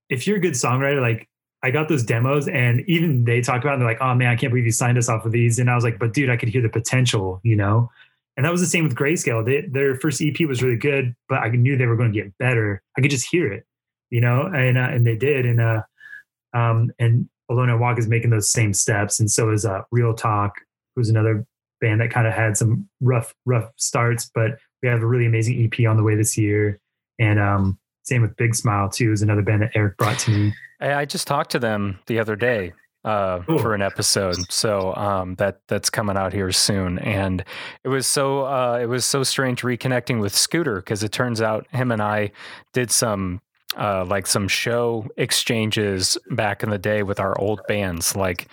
[0.08, 1.28] if you're a good songwriter, like
[1.62, 3.74] I got those demos, and even they talked about.
[3.74, 5.68] It, they're like, "Oh man, I can't believe you signed us off of these." And
[5.68, 7.90] I was like, "But dude, I could hear the potential," you know.
[8.36, 9.44] And that was the same with Grayscale.
[9.44, 12.38] They, their first EP was really good, but I knew they were going to get
[12.38, 12.80] better.
[12.96, 13.66] I could just hear it,
[14.10, 15.44] you know, and uh, and they did.
[15.44, 15.82] And uh,
[16.54, 20.14] um, and Alone I Walk is making those same steps, and so is uh, Real
[20.14, 20.54] Talk,
[20.96, 21.46] who's another
[21.80, 25.62] band that kind of had some rough rough starts, but we have a really amazing
[25.64, 26.78] EP on the way this year.
[27.18, 30.54] And um, same with Big Smile too, is another band that Eric brought to me.
[30.80, 32.72] I, I just talked to them the other day
[33.04, 33.58] uh, Cool.
[33.58, 36.98] for an episode, so um, that that's coming out here soon.
[36.98, 37.44] And
[37.84, 41.66] it was so uh, it was so strange reconnecting with Scooter because it turns out
[41.70, 42.32] him and I
[42.72, 43.40] did some
[43.76, 48.48] uh, like some show exchanges back in the day with our old bands, like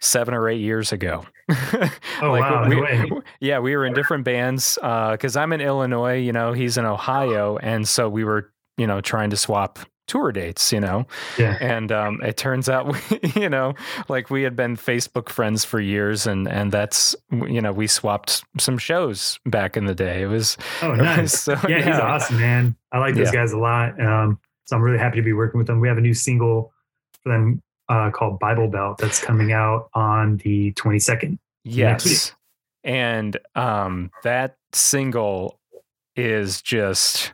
[0.00, 1.24] seven or eight years ago.
[1.50, 1.90] Oh,
[2.22, 6.52] Like, wow, we- yeah, we were in different bands because I'm in Illinois, you know,
[6.52, 10.80] he's in Ohio, and so we were, you know, trying to swap tour dates, you
[10.80, 11.06] know,
[11.38, 11.56] Yeah.
[11.60, 13.74] and um, it turns out, we, you know,
[14.08, 18.44] like we had been Facebook friends for years, and and that's, you know, we swapped
[18.58, 20.22] some shows back in the day.
[20.22, 21.20] It was, Oh, nice.
[21.22, 22.76] was so- yeah, he's awesome, man.
[22.92, 23.40] I like those Yeah.
[23.40, 24.00] guys a lot.
[24.00, 25.80] Um, so I'm really happy to be working with them.
[25.80, 26.72] We have a new single
[27.22, 31.38] for them uh, called Bible Belt that's coming out on the 22nd.
[31.64, 32.32] Yes.
[32.84, 35.60] And um that single
[36.16, 37.32] is just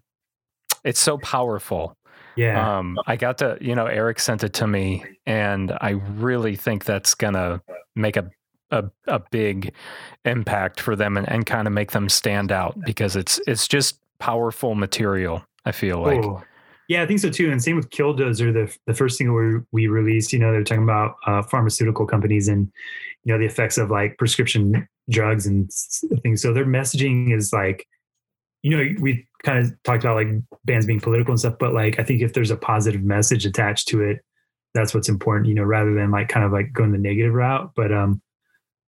[0.85, 1.97] it's so powerful.
[2.39, 2.78] Yeah.
[2.78, 6.84] Um I got to, you know, Eric sent it to me and I really think
[6.84, 7.61] that's going to
[7.97, 8.30] make a
[8.70, 9.72] a, a big
[10.24, 13.99] impact for them and, and kind of make them stand out because it's it's just
[14.18, 15.43] powerful material.
[15.64, 16.43] I feel like Cool.
[16.89, 17.51] Yeah, I think so too.
[17.51, 20.32] And same with Killdozer, the the first thing we, we released.
[20.32, 22.70] You know, they're talking about uh, pharmaceutical companies and
[23.24, 25.70] you know the effects of like prescription drugs and
[26.22, 26.41] things.
[26.41, 27.86] So their messaging is like,
[28.63, 30.29] you know, we kind of talked about like
[30.65, 33.89] bands being political and stuff, but like I think if there's a positive message attached
[33.89, 34.21] to it,
[34.75, 35.49] that's what's important.
[35.49, 37.71] You know, rather than like kind of like going the negative route.
[37.77, 38.21] But um,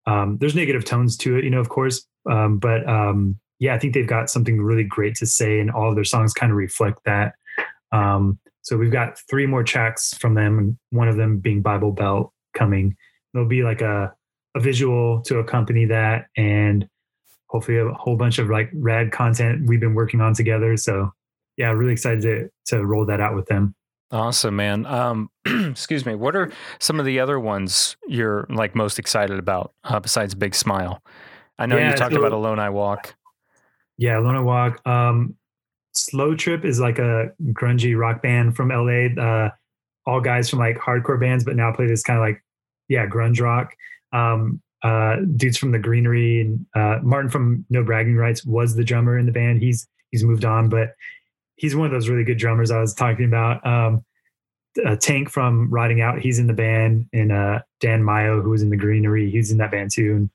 [0.05, 2.05] um, there's negative tones to it, you know, of course.
[2.29, 5.89] Um, but um, yeah, I think they've got something really great to say, and all
[5.89, 7.33] of their songs kind of reflect that.
[7.91, 11.91] Um, so we've got three more tracks from them, and one of them being Bible
[11.91, 12.95] Belt coming.
[13.33, 14.13] There'll be like a
[14.53, 16.87] a visual to accompany that, and
[17.51, 20.77] hopefully a whole bunch of like rad content we've been working on together.
[20.77, 21.11] So
[21.57, 23.75] yeah, really excited to to roll that out with them.
[24.11, 24.85] Awesome, man.
[24.85, 26.15] Um, excuse me.
[26.15, 30.55] What are some of the other ones you're like most excited about uh, besides Big
[30.55, 31.01] Smile?
[31.59, 33.15] I know Yeah, you talked so- about Alone I Walk.
[33.97, 34.85] Yeah, Alone I Walk.
[34.87, 35.35] Um,
[35.93, 39.21] Slow Trip is like a grungy rock band from LA.
[39.21, 39.49] Uh,
[40.05, 42.41] all guys from like hardcore bands, but now play this kind of like,
[42.87, 43.73] yeah, grunge rock.
[44.11, 48.83] Um, uh, dudes from the Greenery and uh, Martin from No Bragging Rights was the
[48.83, 49.61] drummer in the band.
[49.61, 50.95] He's he's moved on, but
[51.55, 53.65] he's one of those really good drummers I was talking about.
[53.65, 54.03] Um,
[54.85, 58.61] uh, Tank from Riding Out, he's in the band, and uh, Dan Mayo, who was
[58.61, 60.29] in the Greenery, he's in that band too.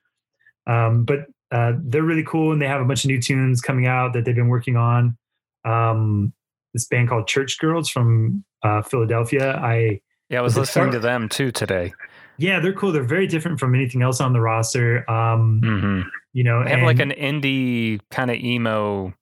[0.67, 3.61] And, um, but uh, they're really cool, and they have a bunch of new tunes
[3.61, 5.17] coming out that they've been working on.
[5.65, 6.33] Um,
[6.75, 9.57] this band called Church Girls from uh, Philadelphia.
[9.57, 11.95] I Yeah, I was listening to them too today.
[12.39, 12.93] Yeah, they're cool.
[12.93, 15.09] They're very different from anything else on the roster.
[15.11, 16.01] Um, hmm
[16.33, 19.15] you know, They have like an indie kind of emo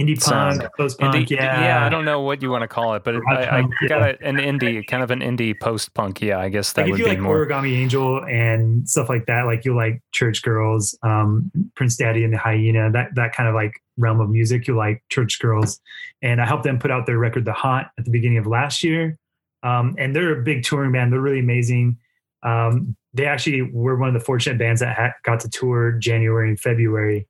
[0.00, 0.68] indie punk, sound.
[0.78, 1.14] post punk.
[1.14, 1.36] indie.
[1.36, 3.74] Yeah, I don't know what you want to call it, but it, I, I punk,
[3.86, 4.16] got yeah.
[4.22, 6.22] a, an indie, kind of an indie post punk.
[6.22, 7.46] Yeah, I guess that like if would you be like more.
[7.46, 12.32] Origami Angel and stuff like that, like you like Church Girls, um, Prince Daddy and
[12.32, 15.80] the Hyena, that that kind of like realm of music, you like Church Girls.
[16.22, 18.82] And I helped them put out their record, The Haunt, at the beginning of last
[18.82, 19.18] year.
[19.62, 21.12] Um, and they're a big touring band.
[21.12, 21.98] They're really amazing.
[22.44, 26.48] Um, they actually were one of the fortunate bands that had, got to tour January
[26.48, 27.26] and February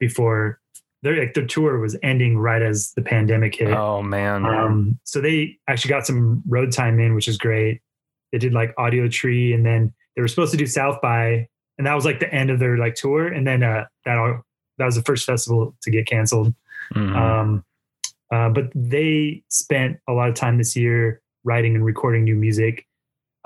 [0.00, 0.60] before
[1.02, 3.72] their like their tour was ending right as the pandemic hit.
[3.72, 7.80] Oh man, Um, so they actually got some road time in, which is great.
[8.32, 11.48] They did like Audiotree, and then they were supposed to do South by,
[11.78, 13.28] and that was like the end of their like tour.
[13.28, 14.42] And then uh, that all,
[14.78, 16.54] that was the first festival to get canceled.
[16.94, 17.14] Mhm.
[17.14, 17.64] Um,
[18.32, 22.86] uh, but they spent a lot of time this year writing and recording new music.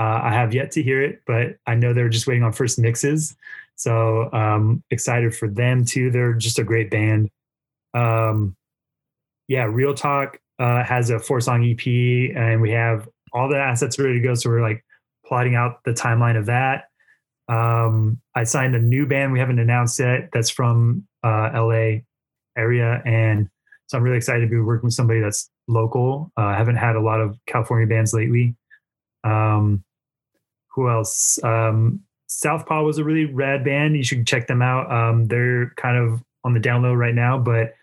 [0.00, 2.78] Uh, I have yet to hear it, but I know they're just waiting on first
[2.78, 3.36] mixes.
[3.76, 6.10] So um, excited for them too.
[6.10, 7.28] They're just a great band.
[7.92, 8.56] Um,
[9.46, 11.86] yeah, Real Talk uh, has a four song EP,
[12.34, 14.32] and we have all the assets ready to go.
[14.32, 14.82] So we're like
[15.26, 16.84] plotting out the timeline of that.
[17.48, 20.30] Um, I signed a new band we haven't announced yet.
[20.32, 22.00] That's from uh, LA
[22.56, 23.50] area, and
[23.88, 26.32] so I'm really excited to be working with somebody that's local.
[26.38, 28.54] Uh, I haven't had a lot of California bands lately.
[29.24, 29.84] Um,
[30.74, 31.42] who else?
[31.42, 33.96] Um, Southpaw was a really rad band.
[33.96, 34.90] You should check them out.
[34.90, 37.74] Um, they're kind of on the down low right now, but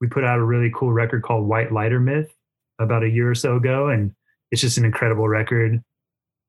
[0.00, 2.30] we put out a really cool record called White Lighter Myth
[2.78, 4.12] about a year or so ago, and
[4.50, 5.82] it's just an incredible record.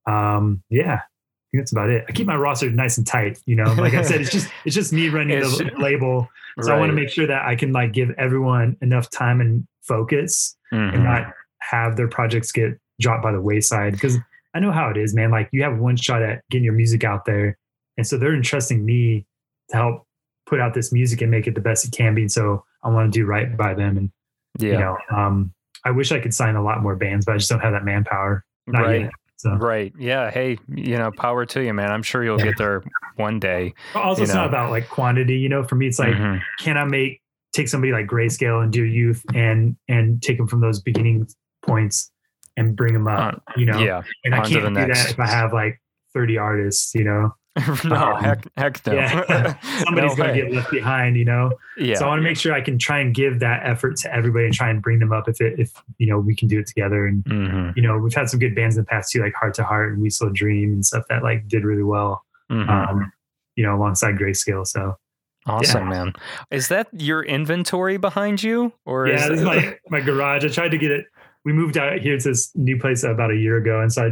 [0.08, 2.06] Um, yeah, I think that's about it.
[2.08, 3.40] I keep my roster nice and tight.
[3.46, 6.28] You know, like I said, it's just it's just me running the label.
[6.62, 9.66] So I want to make sure that I can like give everyone enough time and
[9.84, 10.94] focus Mhm.
[10.96, 14.18] and not have their projects get dropped by the wayside because
[14.56, 15.32] I know how it is, man.
[15.32, 17.58] Like you have one shot at getting your music out there.
[17.98, 19.26] And so they're entrusting me
[19.70, 20.08] to help
[20.46, 22.22] put out this music and make it the best it can be.
[22.22, 23.98] And so I want to do right by them.
[23.98, 24.12] And,
[24.58, 25.54] yeah, you know, um,
[25.84, 27.84] I wish I could sign a lot more bands, but I just don't have that
[27.84, 28.46] manpower.
[28.66, 29.02] Not right.
[29.02, 29.12] yet.
[29.38, 29.94] So Right.
[30.00, 30.32] Yeah.
[30.32, 31.92] Hey, you know, power to you, man.
[31.92, 32.82] I'm sure you'll get there
[33.18, 33.74] one day.
[33.94, 36.42] But also it's not about like quantity, you know, for me, it's like, Mhm.
[36.60, 37.22] can I make,
[37.54, 41.28] take somebody like grayscale and Dear Youth and, and take them from those beginning
[41.62, 42.12] points
[42.58, 43.80] and bring them up, you know?
[43.80, 44.02] yeah.
[44.24, 45.04] and I to can't do next.
[45.04, 45.82] that if I have like
[46.14, 47.36] 30 artists, you know.
[47.86, 48.94] no, Um, heck, heck no.
[48.94, 49.56] Yeah.
[49.86, 51.54] Somebody's No gonna get left behind, you know.
[51.78, 51.96] Yeah.
[51.96, 54.46] So I want to make sure I can try and give that effort to everybody
[54.46, 56.68] and try and bring them up if it if you know we can do it
[56.68, 57.08] together.
[57.08, 59.54] And hmm you know, we've had some good bands in the past too, like Heart
[59.56, 62.26] to Heart and We Still Dream and stuff that like did really well.
[62.50, 63.12] hmm Um,
[63.56, 64.68] you know, alongside Grayscale.
[64.68, 64.98] So
[65.46, 66.12] awesome, man.
[66.52, 70.44] Is that your inventory behind you, or yeah, is this is my my garage.
[70.44, 71.06] I tried to get it.
[71.46, 74.12] We moved out here to this new place about a year ago, and so I,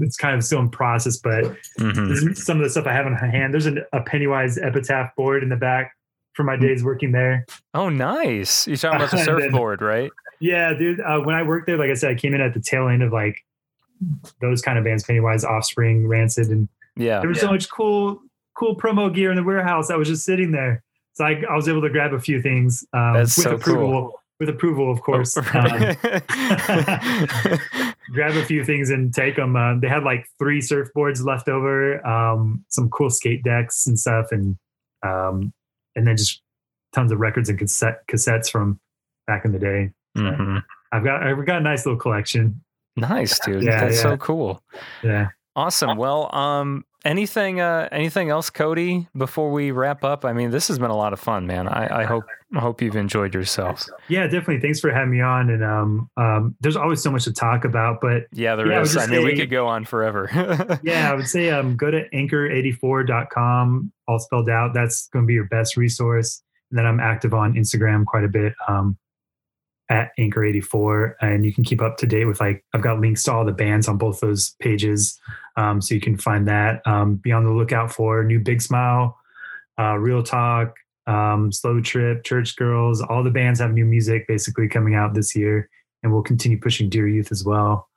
[0.00, 1.44] it's kind of still in process, but
[1.80, 2.08] Mhm.
[2.08, 3.52] This is some of the stuff I have in hand.
[3.52, 5.92] There's an, a Pennywise epitaph board in the back
[6.34, 7.46] for my days working there.
[7.74, 8.68] Oh, nice.
[8.68, 10.10] You're talking about the And then- surfboard, right?
[10.40, 11.00] Yeah, dude.
[11.00, 13.02] Uh, when I worked there, like I said, I came in at the tail end
[13.02, 13.36] of like
[14.40, 17.18] those kind of bands, Pennywise, Offspring, Rancid, and Yeah.
[17.18, 18.20] there was so much cool,
[18.54, 20.84] cool promo gear in the warehouse that was just sitting there.
[21.14, 23.90] So I, I was able to grab a few things um, That's with so approval.
[23.90, 24.20] cool.
[24.40, 25.36] With approval, of course.
[25.36, 25.96] Oh, Um,
[28.12, 29.56] grab a few things and take them.
[29.56, 34.26] Um, they had like three surfboards left over, um, some cool skate decks and stuff,
[34.30, 34.56] and
[35.04, 35.52] um,
[35.96, 36.42] and then just
[36.94, 38.78] tons of records and cassette cassettes from
[39.26, 39.90] back in the day.
[40.16, 40.62] Mhm.
[40.92, 42.62] I've got I've got a nice little collection.
[42.96, 43.62] Nice, dude.
[43.62, 44.02] Yeah, That's yeah.
[44.02, 44.62] so cool.
[45.02, 45.96] Yeah, Awesome.
[45.98, 49.08] Well, um, anything uh, anything else, Cody?
[49.16, 51.68] Before we wrap up, I mean, this has been a lot of fun, man.
[51.68, 52.24] I, I hope
[52.54, 53.86] I hope you've enjoyed yourself.
[54.08, 54.60] Yeah, definitely.
[54.60, 55.50] Thanks for having me on.
[55.50, 58.94] And um, um, there's always so much to talk about, but Yeah, there is.
[58.94, 60.28] Yeah, I I, just mean, we could go on forever.
[60.82, 64.72] yeah, I would say um, go to anchor84.com, all spelled out.
[64.74, 66.42] That's going to be your best resource.
[66.70, 68.96] And then I'm active on Instagram quite a bit um,
[69.88, 71.14] at Anchor84.
[71.20, 73.52] And you can keep up to date with like, I've got links to all the
[73.52, 75.18] bands on both those pages.
[75.56, 76.82] Um, so you can find that.
[76.86, 79.18] Um, be on the lookout for New Big Smile,
[79.78, 80.76] uh, Real Talk,
[81.06, 83.00] um, Slow Trip, Church Girls.
[83.00, 85.70] All the bands have new music basically coming out this year.
[86.02, 87.88] And we'll continue pushing Dear Youth as well.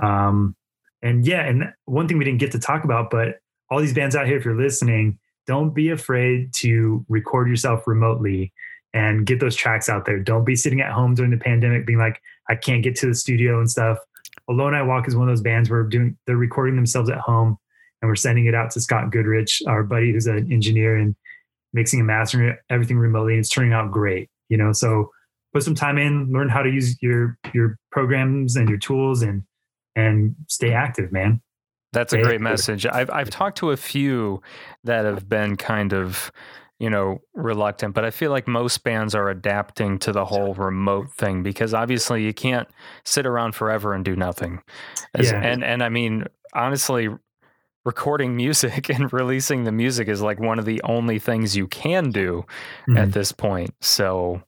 [0.00, 0.56] Um,
[1.02, 3.38] and yeah, and one thing we didn't get to talk about, but
[3.70, 8.52] all these bands out here, if you're listening, don't be afraid to record yourself remotely
[8.92, 10.18] and get those tracks out there.
[10.18, 13.14] Don't be sitting at home during the pandemic being like, I can't get to the
[13.14, 13.98] studio and stuff.
[14.48, 17.56] Alone I Walk is one of those bands where doing they're recording themselves at home
[18.02, 21.14] and we're sending it out to Scott Goodrich, our buddy who's an engineer and
[21.72, 23.34] mixing and mastering everything remotely.
[23.34, 24.72] And it's turning out great, you know.
[24.72, 25.10] So
[25.52, 29.44] put some time in, learn how to use your your programs and your tools and
[29.94, 31.40] and stay active, man.
[31.92, 32.42] That's a great good.
[32.42, 32.86] message.
[32.86, 34.42] I've I've talked to a few
[34.84, 36.30] that have been kind of,
[36.80, 41.12] you know, reluctant, but I feel like most bands are adapting to the whole remote
[41.12, 42.66] thing because obviously you can't
[43.04, 44.60] sit around forever and do nothing.
[45.14, 45.40] As- Yeah.
[45.40, 46.24] And and I mean,
[46.54, 47.08] honestly,
[47.84, 52.10] recording music and releasing the music is like one of the only things you can
[52.10, 52.44] do
[52.96, 53.12] at Mhm.
[53.12, 53.74] this point.
[53.80, 54.42] So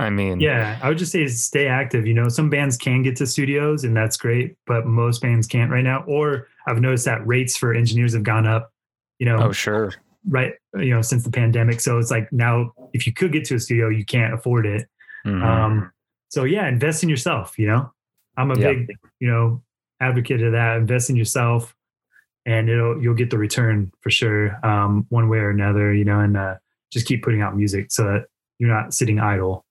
[0.00, 2.06] I mean, Yeah, I would just say stay active.
[2.06, 5.70] You know, some bands can get to studios and that's great, but most bands can't
[5.72, 6.04] right now.
[6.06, 8.72] Or I've noticed that rates for engineers have gone up,
[9.18, 9.92] you know, oh sure.
[10.26, 11.80] Right, you know, since the pandemic.
[11.80, 14.88] So it's like now if you could get to a studio, you can't afford it.
[15.26, 15.42] Mhm.
[15.42, 15.92] Um,
[16.28, 17.92] so yeah, invest in yourself, you know.
[18.36, 18.72] I'm a Yeah.
[18.72, 18.90] big,
[19.20, 19.62] you know,
[20.00, 20.76] advocate of that.
[20.78, 21.74] Invest in yourself
[22.46, 26.20] and it'll you'll get the return for sure, um, one way or another, you know,
[26.20, 26.56] and uh,
[26.92, 28.26] just keep putting out music so that
[28.58, 29.64] you're not sitting idle.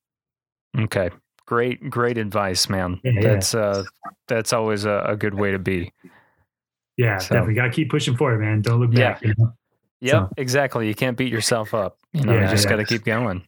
[0.77, 1.09] Okay.
[1.45, 2.99] Great, great advice, man.
[3.03, 3.21] Yeah, yeah.
[3.21, 3.83] that's uh
[4.27, 5.91] that's always a, a good way to be.
[6.97, 8.61] Yeah, So- definitely gotta keep pushing forward, man.
[8.61, 9.13] Don't look Yeah.
[9.13, 9.23] back.
[9.23, 9.53] You know?
[10.01, 10.87] Yep, So- exactly.
[10.87, 11.97] You can't beat yourself up.
[12.13, 12.69] You know, you just yeah.
[12.71, 13.47] got to keep going.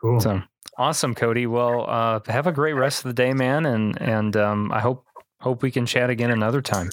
[0.00, 0.20] Cool.
[0.20, 0.42] So
[0.78, 1.46] awesome, Cody.
[1.46, 5.04] Well, uh, have a great rest of the day, man, and and um, I hope
[5.40, 6.90] hope we can chat again another time.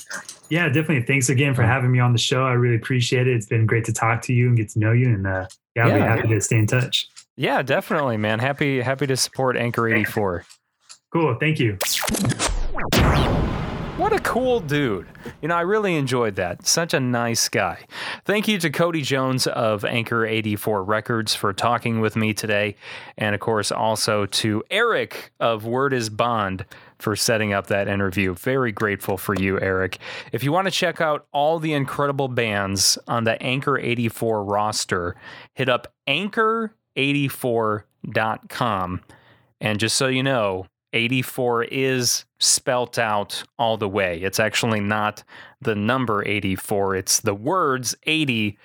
[0.50, 1.04] yeah, definitely.
[1.04, 2.46] Thanks again for having me on the show.
[2.46, 3.36] I really appreciate it.
[3.36, 5.06] It's been great to talk to you and get to know you.
[5.08, 7.08] And uh, yeah, I'll be happy to stay in touch.
[7.38, 8.40] Yeah, definitely, man.
[8.40, 10.44] Happy happy to support Anchor eighty four.
[11.14, 11.38] Cool.
[11.40, 11.78] Thank you.
[13.98, 15.08] What a cool dude.
[15.42, 16.68] You know, I really enjoyed that.
[16.68, 17.80] Such a nice guy.
[18.26, 22.76] Thank you to Cody Jones of Anchor 84 Records for talking with me today.
[23.18, 26.64] And of course, also to Eric of Word is Bond
[27.00, 28.36] for setting up that interview.
[28.36, 29.98] Very grateful for you, Eric.
[30.32, 35.16] If you want to check out all the incredible bands on the Anchor 84 roster,
[35.56, 39.02] hit up anchor84.com.
[39.60, 44.20] And just so you know, 84 is spelt out all the way.
[44.22, 45.24] It's actually not
[45.62, 48.58] the number 84, it's the words 80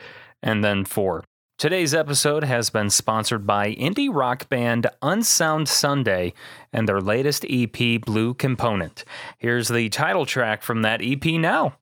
[0.43, 1.25] and then 4.
[1.59, 6.33] Today's episode has been sponsored by indie rock band Unsound Sunday
[6.73, 9.05] and their latest EP, Blue Component.
[9.39, 11.77] Here's the title track from that EP now.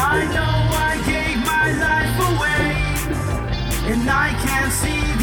[0.00, 0.56] I know
[0.88, 2.66] I gave my life away,
[3.92, 5.17] and I can't see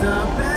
[0.00, 0.47] with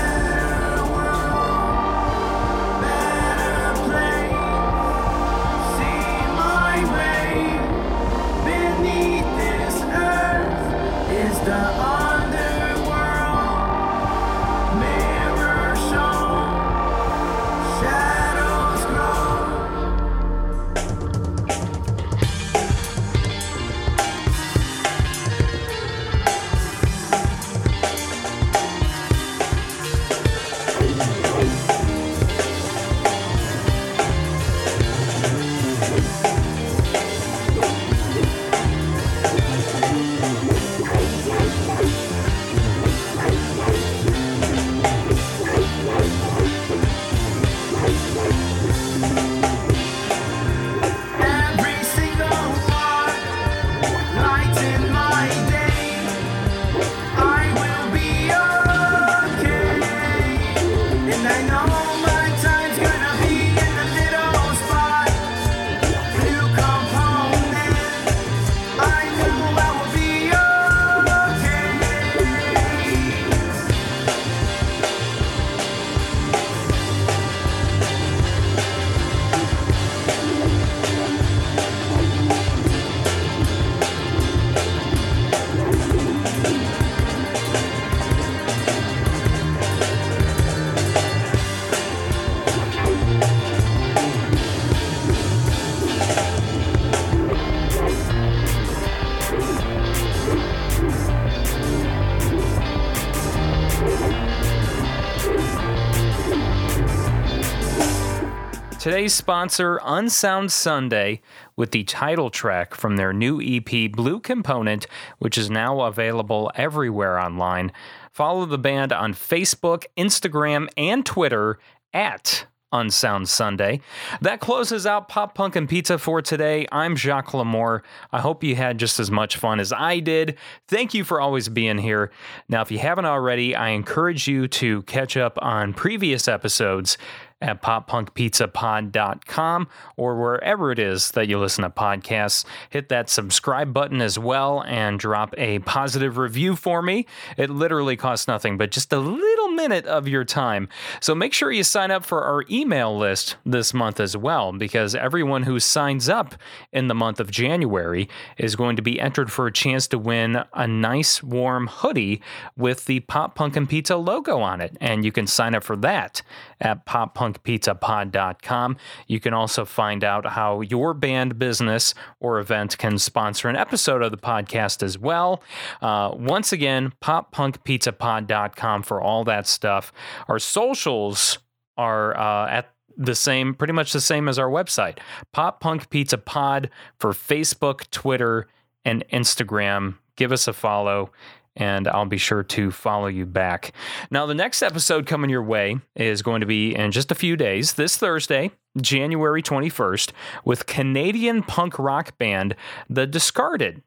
[108.81, 111.21] Today's sponsor, Unsound Sunday,
[111.55, 114.87] with the title track from their new EP, Blue Component,
[115.19, 117.71] which is now available everywhere online.
[118.11, 121.59] Follow the band on Facebook, Instagram, and Twitter
[121.93, 123.81] at Unsound Sunday.
[124.19, 126.65] That closes out Pop Punk and Pizza for today.
[126.71, 127.81] I'm Jacques Lamour.
[128.11, 130.39] I hope you had just as much fun as I did.
[130.67, 132.11] Thank you for always being here.
[132.49, 136.97] Now, if you haven't already, I encourage you to catch up on previous episodes
[137.41, 139.67] at poppunkpizzapod.com
[139.97, 142.45] or wherever it is that you listen to podcasts.
[142.69, 147.05] Hit that subscribe button as well and drop a positive review for me.
[147.37, 150.69] It literally costs nothing but just a little minute of your time.
[150.99, 154.95] So make sure you sign up for our email list this month as well, because
[154.95, 156.35] everyone who signs up
[156.71, 160.43] in the month of January is going to be entered for a chance to win
[160.53, 162.21] a nice warm hoodie
[162.57, 164.77] with the Pop Punk and Pizza logo on it.
[164.79, 166.21] And you can sign up for that
[166.59, 166.85] at
[167.33, 168.77] poppunkpizzapod.com.
[169.07, 174.01] You can also find out how your band, business, or event can sponsor an episode
[174.01, 175.43] of the podcast as well.
[175.81, 179.91] Uh, once again, poppunkpizzapod.com for all that stuff.
[180.27, 181.39] Our socials
[181.77, 184.99] are uh, at the same, pretty much the same as our website.
[185.31, 188.47] Pop Punk Pizza Pod for Facebook, Twitter,
[188.83, 189.95] and Instagram.
[190.15, 191.11] Give us a follow
[191.55, 193.73] and I'll be sure to follow you back.
[194.09, 197.35] Now, the next episode coming your way is going to be in just a few
[197.35, 200.11] days, this Thursday, January 21st,
[200.45, 202.55] with Canadian punk rock band
[202.89, 203.81] The Discarded.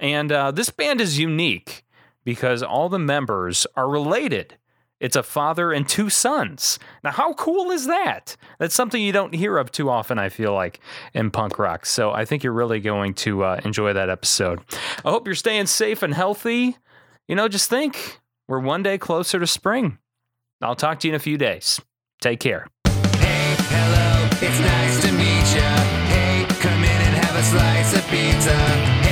[0.00, 1.84] And uh, this band is unique
[2.24, 4.56] because all the members are related.
[5.00, 6.78] It's a father and two sons.
[7.04, 8.36] Now, how cool is that?
[8.58, 10.80] That's something you don't hear of too often, I feel like,
[11.14, 11.86] in punk rock.
[11.86, 14.60] So I think you're really going to uh, enjoy that episode.
[15.04, 16.76] I hope you're staying safe and healthy
[17.28, 19.98] you know, just think we're one day closer to spring.
[20.60, 21.80] I'll talk to you in a few days.
[22.20, 22.66] Take care.
[22.86, 25.68] Hey, hello, it's nice to meet you.
[26.08, 29.07] Hey, come in and have a slice of pizza.